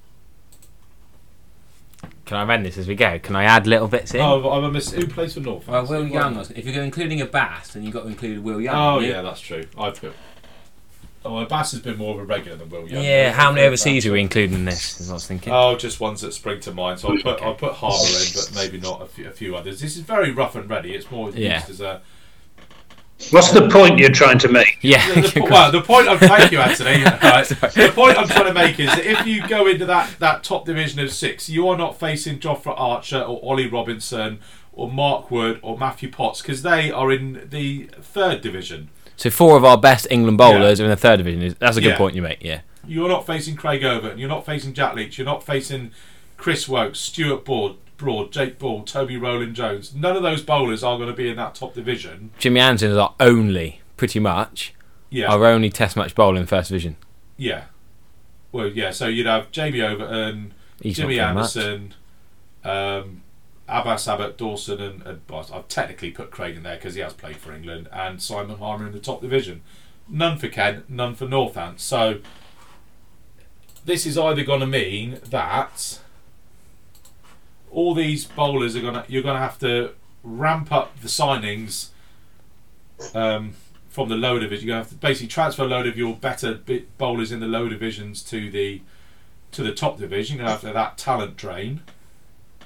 [2.33, 3.19] Can I amend this as we go?
[3.19, 4.21] Can I add little bits in?
[4.23, 4.91] oh, I'm a miss.
[4.91, 5.69] Who plays for North?
[5.69, 6.35] Well, Will Young.
[6.35, 8.75] was- If you're including a Bass, then you've got to include Will Young.
[8.75, 9.11] Oh haven't you?
[9.11, 9.67] yeah, that's true.
[9.77, 10.15] I put.
[11.27, 13.05] Oh, well, Bass has been more of a regular than Will Young.
[13.05, 14.99] yeah, how many overseas are we including in this?
[14.99, 15.53] Is what I was thinking.
[15.53, 17.01] Oh, just ones that spring to mind.
[17.01, 19.83] So I'll put I'll put Harbour in, but maybe not a few, a few others.
[19.83, 20.95] This is very rough and ready.
[20.95, 21.57] It's more Yeah.
[21.59, 22.01] used as a.
[23.33, 24.79] What's the point you're trying to make?
[24.83, 25.07] yeah.
[25.15, 27.03] The, the, well, the point I'm thank you, Anthony.
[27.23, 27.47] Right.
[27.49, 30.65] The point I'm trying to make is that if you go into that, that top
[30.67, 34.39] division of six, you are not facing Jofra Archer or Ollie Robinson
[34.73, 38.91] or Mark Wood or Matthew Potts because they are in the third division.
[39.17, 41.43] so four of our best England bowlers are in the third division.
[41.43, 41.99] Is- That's a good Yeah.
[41.99, 42.43] point you make.
[42.43, 42.61] Yeah.
[42.87, 44.19] You're not facing Craig Overton.
[44.19, 45.17] You're not facing Jack Leach.
[45.17, 45.93] You're not facing
[46.37, 49.95] Chris Woakes, Stuart Broad, Broad, Jake Ball, Toby Roland Jones.
[49.95, 52.31] None of those bowlers are going to be in that top division.
[52.39, 54.75] Jimmy Anderson is our only, pretty much,
[55.09, 56.97] Yeah, our only Test match bowler in first division.
[57.37, 57.65] yeah.
[58.51, 58.91] Well, yeah.
[58.91, 61.57] So you'd have Jamie Overton, He's Jimmy not very much.
[61.57, 61.95] Anderson,
[62.65, 63.23] um,
[63.67, 67.15] Abbas Abbott, Dawson, and, and well, I've technically put Craig in there because he has
[67.15, 69.63] played for England, and Simon Harmer in the top division.
[70.07, 71.81] None for Kent, none for Northants.
[71.81, 72.19] So
[73.87, 76.01] this is either going to mean that
[77.73, 79.93] all these bowlers are to you're to have to
[80.23, 81.89] ramp up the signings
[83.15, 83.55] um,
[83.89, 84.69] from the lower division.
[84.69, 86.61] You're to have to basically transfer a load of your better
[86.99, 88.83] bowlers in the lower divisions to the
[89.53, 90.37] to the top division.
[90.37, 91.83] You're to have to that talent drain,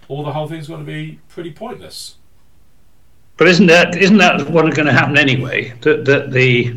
[0.09, 2.17] or the whole thing's going to be pretty pointless.
[3.37, 5.75] But isn't that isn't that what's going to happen anyway?
[5.83, 6.75] That that the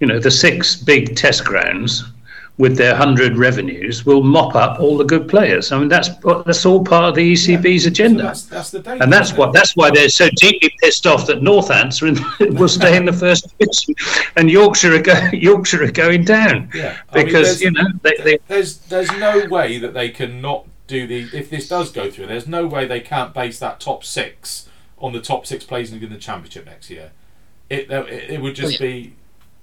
[0.00, 2.04] you know the six big test grounds
[2.58, 5.70] with their hundred revenues will mop up all the good players.
[5.72, 6.08] I mean that's
[6.44, 8.22] that's all part of the ECB's So agenda.
[8.24, 9.02] that's that's the danger.
[9.04, 12.96] and that's what that's why they're so deeply pissed off that Northants in, will stay
[12.96, 13.94] in the first division
[14.36, 18.14] and Yorkshire are go, Yorkshire are going down Yeah, mean, because there's- you know they,
[18.24, 22.10] they there's there's no way that they can not do the if this does go
[22.10, 22.26] through.
[22.26, 26.00] There's no way they can't base that top six on the top six players in
[26.00, 27.12] the championship next year.
[27.70, 28.90] It it, it would just Oh, yeah.
[28.90, 29.14] be.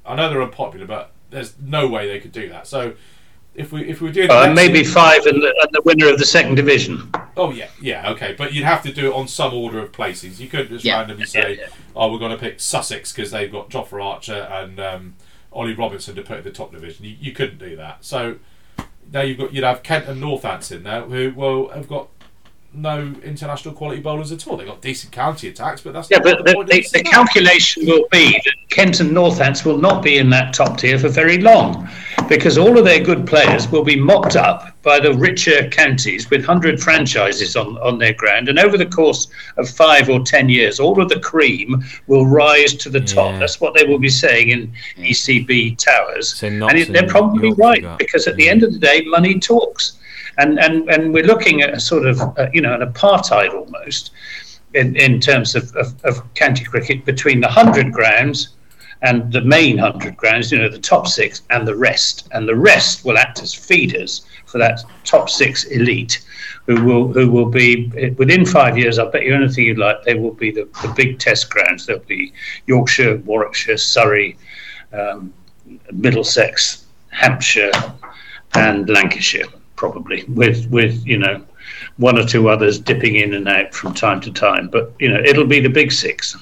[0.05, 2.65] I know they're unpopular, but there's no way they could do that.
[2.65, 2.93] So
[3.55, 6.19] if we if we do oh, and maybe five and the, and the winner of
[6.19, 7.11] the second division.
[7.37, 10.41] Oh yeah, yeah, okay, but you'd have to do it on some order of places.
[10.41, 11.67] You couldn't just Yeah, randomly say, yeah.
[11.95, 15.15] "Oh, we're going to pick Sussex because they've got Jofra Archer and um,
[15.51, 18.03] Ollie Robinson to put in the top division." You, you couldn't do that.
[18.05, 18.37] So
[19.11, 22.09] now you've got you'd have Kent and Northants in there who well have got
[22.75, 24.57] no international quality bowlers at all.
[24.57, 28.05] They've got decent county attacks, but that's Yeah, but what the, the, the calculation will
[28.11, 31.87] be that Kent and Northants will not be in that top tier for very long
[32.27, 36.41] because all of their good players will be mopped up by the richer counties with
[36.41, 38.49] 100 franchises on, on their ground.
[38.49, 42.73] And over the course of five or 10 years, all of the cream will rise
[42.75, 43.33] to the top.
[43.33, 43.39] Yeah.
[43.39, 46.35] That's what they will be saying in ECB towers.
[46.35, 49.39] So and it, they're probably Yorkshire right because at the end of the day, money
[49.39, 49.97] talks.
[50.37, 54.11] And, and, and we're looking at a sort of, uh, you know, an apartheid almost
[54.73, 58.49] in, in terms of, of, of county cricket between the 100 grounds
[59.01, 62.27] and the main 100 grounds, you know, the top six and the rest.
[62.31, 66.25] And the rest will act as feeders for that top six elite
[66.65, 70.15] who will who will be within five years, I'll bet you anything you like, they
[70.15, 71.85] will be the, the big test grounds.
[71.85, 72.33] There'll be
[72.65, 74.37] Yorkshire, Warwickshire, Surrey,
[74.91, 75.33] um,
[75.91, 77.71] Middlesex, Hampshire,
[78.55, 79.45] and Lancashire,
[79.75, 81.43] probably, with, with, you know,
[81.97, 84.67] one or two others dipping in and out from time to time.
[84.67, 86.37] But, you know, it'll be the big six.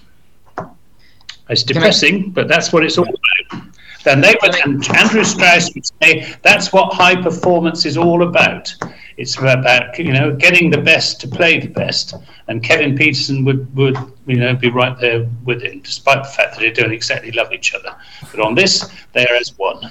[1.50, 3.64] It's depressing, but that's what it's all about.
[4.04, 8.74] Then they would, and Andrew Strauss would say that's what high performance is all about.
[9.16, 12.14] It's about you know getting the best to play the best,
[12.48, 16.56] and Kevin Pietersen would would you know be right there with him, despite the fact
[16.56, 17.96] that they don't exactly love each other.
[18.32, 19.90] But on this, they are as one.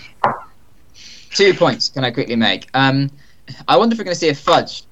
[1.30, 2.68] Two points can I quickly make?
[2.74, 3.11] Um,
[3.68, 4.84] I wonder if we're going to see a fudge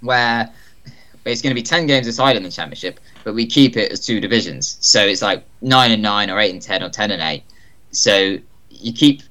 [0.00, 0.50] where
[1.24, 4.00] it's going to be 10 games aside in the championship, but we keep it as
[4.04, 4.78] two divisions.
[4.80, 7.42] So it's like 9 and 9 or 8 and 10 or 10 and 8.
[7.90, 8.38] So
[8.70, 9.22] you keep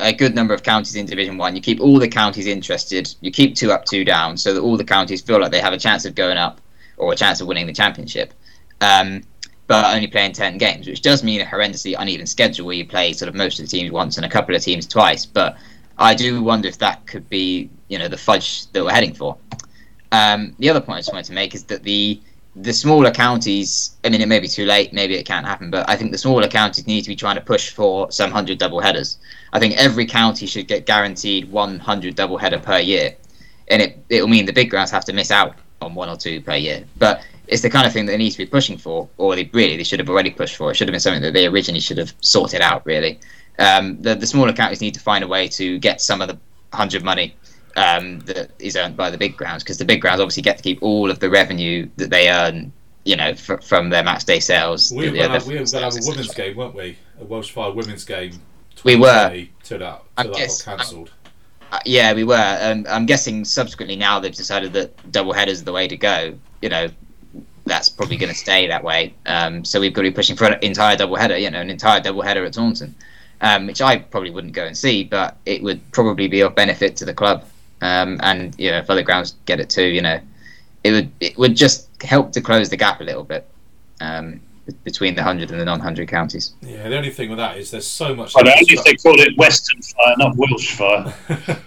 [0.00, 1.54] a good number of counties in Division 1.
[1.54, 3.14] You keep all the counties interested.
[3.20, 5.72] You keep two up, two down, so that all the counties feel like they have
[5.72, 6.60] a chance of going up
[6.96, 8.34] or a chance of winning the championship.
[8.80, 9.22] Um,
[9.68, 13.12] but only playing 10 games, which does mean a horrendously uneven schedule where you play
[13.12, 15.24] sort of most of the teams once and a couple of teams twice.
[15.24, 15.56] But
[15.98, 19.36] I do wonder if that could be, you know, the fudge that we're heading for.
[20.10, 22.20] Um, the other point I just wanted to make is that the
[22.54, 23.96] the smaller counties.
[24.04, 24.92] I mean, it may be too late.
[24.92, 25.70] Maybe it can't happen.
[25.70, 28.58] But I think the smaller counties need to be trying to push for some hundred
[28.58, 29.18] double headers.
[29.54, 33.16] I think every county should get guaranteed 100 double header per year.
[33.68, 36.16] and it it will mean the big grounds have to miss out on one or
[36.16, 36.84] two per year.
[36.98, 39.48] But it's the kind of thing that they need to be pushing for, or they
[39.52, 40.70] really they should have already pushed for.
[40.70, 42.84] It should have been something that they originally should have sorted out.
[42.86, 43.18] Really,
[43.58, 46.38] um, the the smaller counties need to find a way to get some of the
[46.72, 47.34] hundred money
[47.76, 50.62] um, that is earned by the big grounds because the big grounds obviously get to
[50.62, 52.72] keep all of the revenue that they earn.
[53.04, 54.92] You know, fr- from their match day sales.
[54.92, 56.96] We were going to we were gonna have a women's game, weren't we?
[57.20, 58.40] A Welsh Fire women's game.
[58.84, 59.28] We were.
[59.28, 61.10] 2020 Till that, that guess- got cancelled.
[61.72, 62.58] Uh, yeah, we were.
[62.60, 66.34] Um, I'm guessing subsequently now they've decided that double headers are the way to go.
[66.60, 66.88] You know,
[67.64, 69.14] that's probably going to stay that way.
[69.24, 71.38] Um, so we've got to be pushing for an entire double header.
[71.38, 72.94] You know, an entire double header at Taunton,
[73.42, 76.96] um, which I probably wouldn't go and see, but it would probably be of benefit
[76.96, 77.44] to the club.
[77.80, 80.20] Um, and you know, if other grounds get it too, you know,
[80.84, 83.48] it would it would just help to close the gap a little bit
[84.00, 84.40] um,
[84.84, 86.52] between the hundred and the non-hundred counties.
[86.62, 88.34] Yeah, the only thing with that is there's so much.
[88.36, 91.14] Well, only if they called it Western Fire, not Welsh Fire.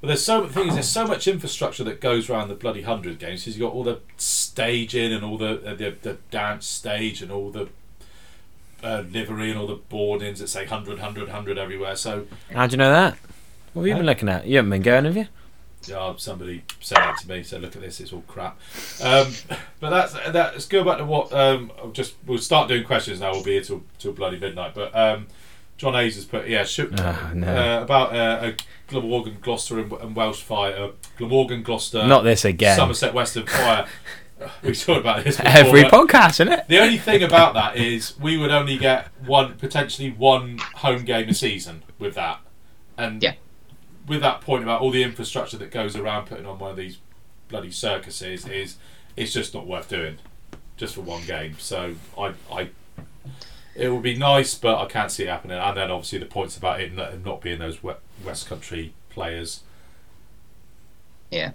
[0.00, 3.18] But there's so the thing there's so much infrastructure that goes around the bloody hundred
[3.18, 3.42] games.
[3.42, 7.30] Because you've got all the staging and all the uh, the, the dance stage and
[7.30, 7.68] all the
[8.82, 11.96] uh, livery and all the boardings that say 100, 100, 100 everywhere.
[11.96, 13.16] So How do you know that?
[13.72, 14.46] What have you been looking at?
[14.46, 15.26] You haven't been going, have you?
[15.86, 17.42] yeah, somebody said that to me.
[17.42, 18.58] So look at this, it's all crap.
[19.02, 19.32] Um,
[19.80, 20.34] but that's that.
[20.34, 23.32] Let's go back to what um, I'll just we'll start doing questions now.
[23.32, 24.74] We'll be here till till bloody midnight.
[24.74, 25.26] But um,
[25.78, 27.46] John Hayes has put yeah shoot, Ah, no.
[27.46, 28.54] uh, about uh, a
[28.88, 30.74] Glamorgan, Gloucester, and, and Welsh fire.
[30.74, 32.76] Uh, Glamorgan, Gloucester, Not this again.
[32.76, 33.86] Somerset Western Fire.
[34.62, 36.68] we talked about this before, Every podcast, isn't it?
[36.68, 41.28] The only thing about that is we would only get one, potentially one home game
[41.28, 42.40] a season with that,
[42.96, 43.34] and Yeah.
[44.06, 46.98] with that point about all the infrastructure that goes around putting on one of these
[47.48, 48.76] bloody circuses is
[49.16, 50.18] it's just not worth doing,
[50.76, 51.56] just for one game.
[51.58, 52.70] So I, I,
[53.74, 55.58] it would be nice, but I can't see it happening.
[55.58, 57.92] And then obviously the points about it not, not being those we-
[58.24, 59.62] West Country players.
[61.30, 61.52] Yeah.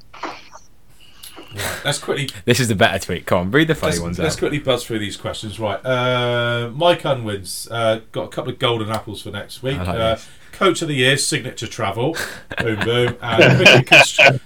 [1.55, 3.25] Right, let's quickly This is the better tweet.
[3.25, 4.39] Come on, read the funny let's, ones let's out.
[4.39, 5.59] quickly buzz through these questions.
[5.59, 9.77] Right, uh, Mike Unwins uh, got a couple of golden apples for next week.
[9.77, 10.17] Like uh.
[10.51, 12.15] Coach of the year, signature travel,
[12.59, 14.39] boom boom, and cricket, constru-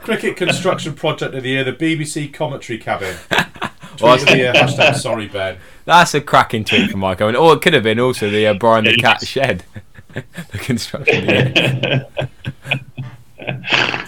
[0.00, 3.16] cricket construction project of the year, the BBC commentary cabin.
[3.96, 5.56] Tweet Well, of the year, hashtag sorry Ben.
[5.86, 7.28] That's a cracking tweet from Michael.
[7.28, 9.64] And, or it could have been also the uh, Brian the Cat shed.
[10.14, 12.04] the construction.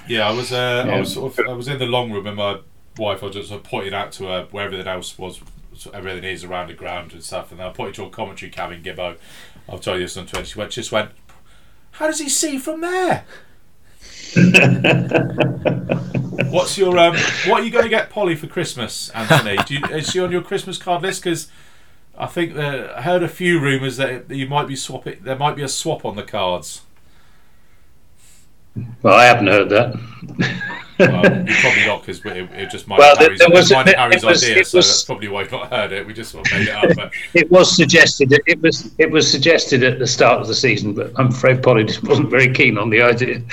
[0.09, 0.19] Yeah.
[0.19, 2.37] Yeah, I was uh, I was sort of I was in the long room and
[2.37, 2.59] my
[2.97, 5.41] wife I was just sort of pointing out to her where everything else was,
[5.95, 8.83] everything is around the ground and stuff, and then I pointed to a commentary cabin
[8.83, 9.17] Gibbo.
[9.69, 10.47] I'll tell you this on Twitter.
[10.47, 11.11] She went, just went,
[11.93, 13.25] how does he see from there?
[16.51, 17.15] What's your um?
[17.47, 19.57] What are you going to get Polly for Christmas, Anthony?
[19.67, 21.23] Do you, is she on your Christmas card list?
[21.23, 21.49] Because
[22.17, 25.19] I think that I heard a few rumours that you might be swapping.
[25.23, 26.83] There might be a swap on the cards.
[29.03, 29.95] Well, I haven't heard that.
[30.99, 33.97] Well, you probably not because it, it just might Well, be Harry's, there was it
[33.97, 36.07] Harry's it was- idea, it so that's probably why you've not heard it.
[36.07, 36.97] We just sort of made it up.
[36.97, 38.33] But It was suggested.
[38.47, 41.85] It was it was suggested at the start of the season, but I'm afraid Polly
[41.85, 43.43] just wasn't very keen on the idea.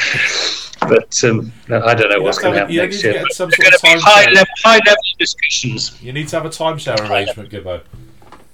[0.81, 3.23] But um, I don't know what's going to happen you next year.
[3.31, 5.99] some sort of They're going to time be high level, high level discussions.
[6.03, 7.81] you need to have a timeshare arrangement, Gibbo.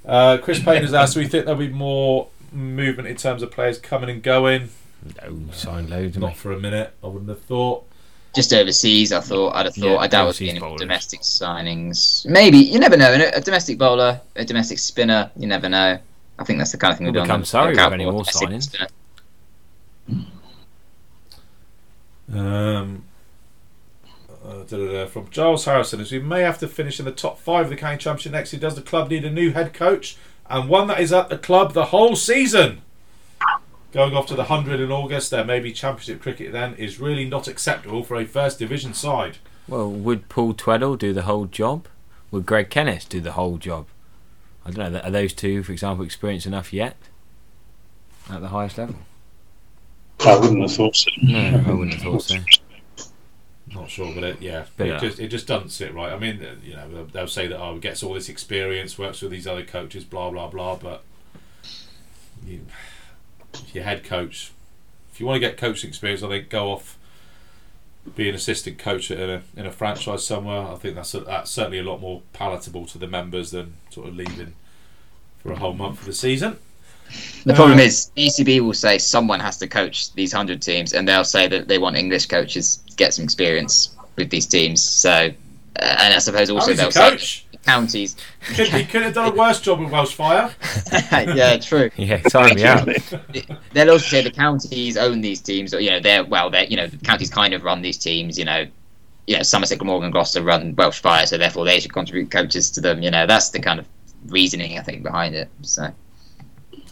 [0.05, 3.51] Uh, Chris Payne has asked, do we think there'll be more movement in terms of
[3.51, 4.69] players coming and going?
[5.23, 6.17] No, signed loads.
[6.17, 7.85] Not for a minute, I wouldn't have thought.
[8.35, 9.55] Just overseas, I thought.
[9.55, 9.85] I'd have thought.
[9.85, 12.25] Yeah, I doubt there'd be overseas any domestic signings.
[12.25, 13.11] Maybe you never know.
[13.11, 15.29] A, a domestic bowler, a domestic spinner.
[15.35, 15.99] You never know.
[16.39, 17.27] I think that's the kind of thing We'll we've done.
[17.41, 18.63] become sorry with any more signings.
[18.63, 18.87] spinner.
[22.33, 23.03] Um,
[24.45, 27.69] uh, from Giles Harrison, as we may have to finish in the top five of
[27.69, 30.17] the county championship next year, does the club need a new head coach
[30.49, 32.81] and one that is at the club the whole season?
[33.91, 37.25] Going off to the hundred in August, there may be championship cricket then is really
[37.25, 39.37] not acceptable for a first division side.
[39.67, 41.87] Well, would Paul Tweddle do the whole job?
[42.31, 43.87] Would Greg Kennis do the whole job?
[44.65, 44.99] I don't know.
[44.99, 46.95] Are those two, for example, experienced enough yet
[48.29, 48.95] at the highest level?
[50.19, 51.09] I wouldn't have thought so.
[51.23, 52.37] No, I wouldn't have thought so.
[53.73, 54.99] Not sure, but it, yeah, But it yeah.
[54.99, 56.11] just it just doesn't sit right.
[56.11, 59.21] I mean, uh, you know, they'll, they'll say that oh, gets all this experience, works
[59.21, 60.75] with these other coaches, blah blah blah.
[60.75, 61.03] But
[62.45, 63.00] you, if
[63.73, 64.51] your head coach,
[65.11, 66.97] if you want to get coaching experience, I think go off,
[68.15, 70.61] be an assistant coach in a in a franchise somewhere.
[70.61, 74.07] I think that's a, that's certainly a lot more palatable to the members than sort
[74.07, 74.53] of leaving
[75.39, 76.57] for a whole month of the season.
[77.45, 81.07] The problem Uh, is, ECB will say someone has to coach these hundred teams, and
[81.07, 84.81] they'll say that they want English coaches to get some experience with these teams.
[84.81, 87.45] So, uh, and I suppose also they'll say coach.
[87.65, 88.15] Counties.
[88.55, 90.53] Could, he could have done a worse job with Welsh Fire.
[91.11, 91.89] yeah, true.
[91.97, 92.87] Yeah, time me out.
[93.73, 96.77] They'll also say the counties own these teams, or you know, they're well, they're you
[96.77, 98.37] know, the counties kind of run these teams.
[98.37, 98.65] You know,
[99.27, 102.71] you know, Somerset, Glamorgan, and Gloucester run Welsh Fire, so therefore they should contribute coaches
[102.71, 103.01] to them.
[103.03, 103.87] You know, that's the kind of
[104.27, 105.49] reasoning I think behind it.
[105.61, 105.91] So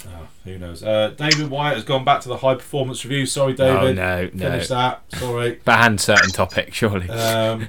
[0.06, 0.82] Oh, who knows?
[0.84, 3.26] Uh, David Wyatt has gone back to the high performance review.
[3.26, 3.96] Sorry, Oh David.
[3.98, 4.52] no, no.
[4.52, 5.02] Finish that.
[5.14, 5.60] Sorry.
[5.66, 7.10] Ban certain topic, surely.
[7.10, 7.68] Um,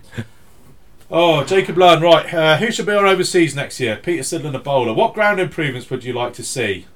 [1.11, 2.33] oh, Jacob Lunn, right.
[2.33, 3.97] Uh, who should be on overseas next year?
[3.97, 4.93] Peter Sidland, a bowler.
[4.93, 6.87] What ground improvements would you like to see?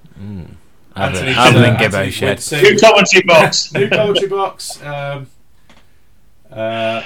[0.97, 2.39] Other, Anthony- other than Gibbo Anthony shed.
[2.39, 2.63] Widsey.
[2.63, 3.73] New commentary box.
[3.75, 4.83] New commentary box.
[4.83, 5.27] Um,
[6.51, 7.03] uh,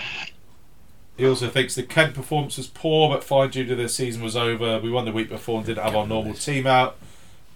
[1.17, 4.37] he also thinks the Kent performance was poor, but fine due to the season was
[4.37, 4.79] over.
[4.79, 6.97] We won the week before and didn't have our normal team out.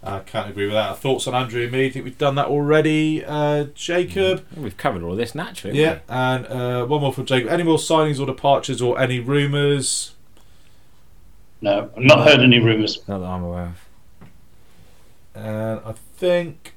[0.05, 0.97] I can't agree with that.
[0.97, 1.87] Thoughts on Andrew Umeed?
[1.87, 3.23] I think we've done that already.
[3.23, 4.45] Uh, Jacob.
[4.55, 5.79] We've covered all this naturally.
[5.79, 7.49] Yeah, and uh, one more from Jacob.
[7.49, 10.13] Any more signings or departures or any rumours?
[11.61, 13.07] No, I've not heard any rumours.
[13.07, 13.79] Not that I'm aware of.
[15.35, 16.75] And I think.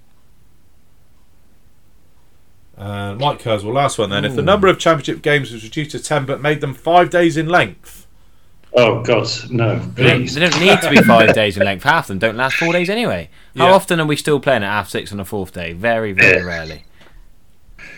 [2.76, 4.24] And Mike Kurzweil, last one then.
[4.24, 7.36] If the number of championship games was reduced to 10 but made them five days
[7.36, 8.05] in length,
[8.78, 11.82] Oh God, no, They don't, they don't need to be five days in length.
[11.84, 13.30] Half of them don't last four days anyway.
[13.56, 13.72] How Yeah.
[13.72, 15.72] often are we still playing at half six on a fourth day?
[15.72, 16.44] Very, very Yeah.
[16.44, 16.84] rarely.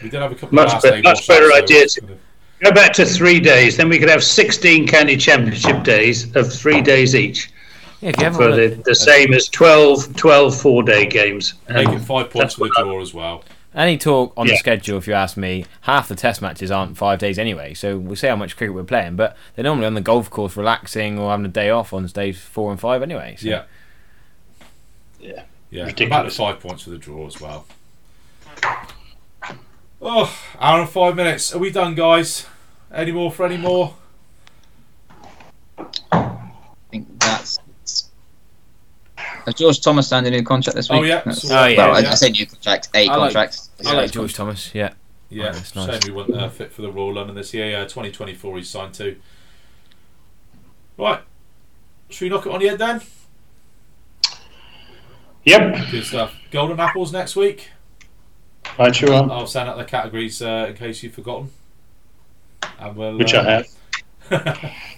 [0.02, 1.82] we did have a couple Much of last be- day much washout, better so idea
[1.82, 2.02] it's to-
[2.62, 6.80] Go back to three days, then we could have 16 county championship days of three
[6.80, 7.50] days each.
[8.00, 11.54] Yeah, if you For the, the same as 12, 12 four day games.
[11.68, 13.44] Making And five points that's for the what I- draw as well.
[13.74, 17.18] Any talk on the schedule, if you ask me, half the test matches aren't five
[17.18, 17.74] days anyway.
[17.74, 20.56] So we'll see how much cricket we're playing, but they're normally on the golf course
[20.56, 23.36] relaxing or having a day off on days four and five anyway.
[23.38, 23.48] So.
[23.48, 23.64] Yeah.
[25.20, 25.42] Yeah.
[25.70, 25.82] Yeah.
[25.82, 26.36] About Ridiculous.
[26.36, 27.66] the five points for the draw as well.
[30.00, 31.54] Oh, hour and five minutes.
[31.54, 32.46] Are we done, guys?
[32.92, 33.94] Any more for any more?
[36.10, 36.38] I
[36.90, 37.58] think that's.
[39.48, 41.00] Has George Thomas signed a new contract this week?
[41.00, 41.16] Oh, yeah.
[41.24, 42.10] That's- Oh, yeah, well, I, yeah.
[42.10, 43.60] I say new contract, a I like- contract.
[43.86, 44.74] I like George Thomas.
[44.74, 44.92] Yeah.
[45.30, 45.90] Yeah, Oh, that's nice.
[46.04, 47.70] shame we weren't uh, fit for the Royal London this year.
[47.70, 49.16] Yeah, 2024 he's signed to.
[50.98, 51.20] Right,
[52.10, 53.00] should we knock it on the head then?
[55.44, 56.34] Yep, Good stuff.
[56.50, 57.70] Golden apples next week.
[58.78, 59.30] right, sure are.
[59.30, 61.50] I'll send out the categories uh, in case you've forgotten.
[62.78, 63.64] And we'll, Which uh,
[64.30, 64.70] I have.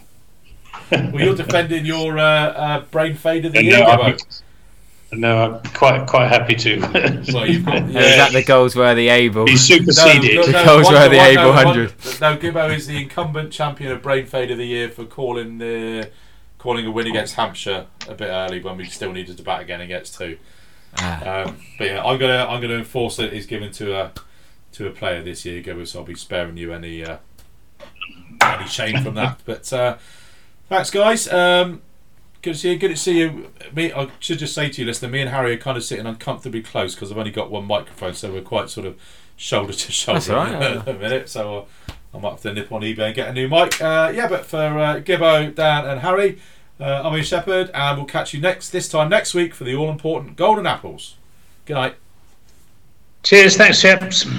[1.12, 4.16] Well, you're defending your uh, uh, brain fade of the year, no, I'm,
[5.12, 6.78] no, I'm quite quite happy to.
[7.32, 9.44] Well, you've got Is that the goals where the able?
[9.44, 10.46] Be superseded.
[10.46, 12.20] The goals one- were the one- Able no, one- 100.
[12.20, 16.10] No, Gibbo is the incumbent champion of brain fade of the year for calling the
[16.58, 19.80] calling a win against Hampshire a bit early when we still needed to bat again
[19.80, 20.36] against two.
[20.98, 24.12] Ah, Um, but yeah, I'm gonna I'm gonna enforce that it's given to a
[24.72, 25.86] to a player this year, Gibbo.
[25.86, 27.18] So I'll be sparing you any uh,
[28.42, 29.40] any shame from that.
[29.44, 29.96] But uh,
[30.70, 31.30] thanks, guys.
[31.30, 31.82] Um,
[32.40, 32.78] good to see you.
[32.78, 33.50] Good to see you.
[33.74, 36.06] Me, I should just say to you, listener, me and Harry are kind of sitting
[36.06, 38.98] uncomfortably close because I've only got one microphone, so we're quite sort of
[39.36, 41.28] shoulder to shoulder That's all right, at the minute.
[41.28, 43.80] So uh, I might have to nip on eBay and get a new mic.
[43.82, 46.38] Uh, yeah, but for uh, Gibbo, Dan, and Harry,
[46.78, 49.74] uh, I'm Ian Shepherd, and we'll catch you next this time next week for the
[49.74, 51.16] all important Golden Apples.
[51.66, 51.96] Good night.
[53.22, 54.26] Cheers, thanks, chaps.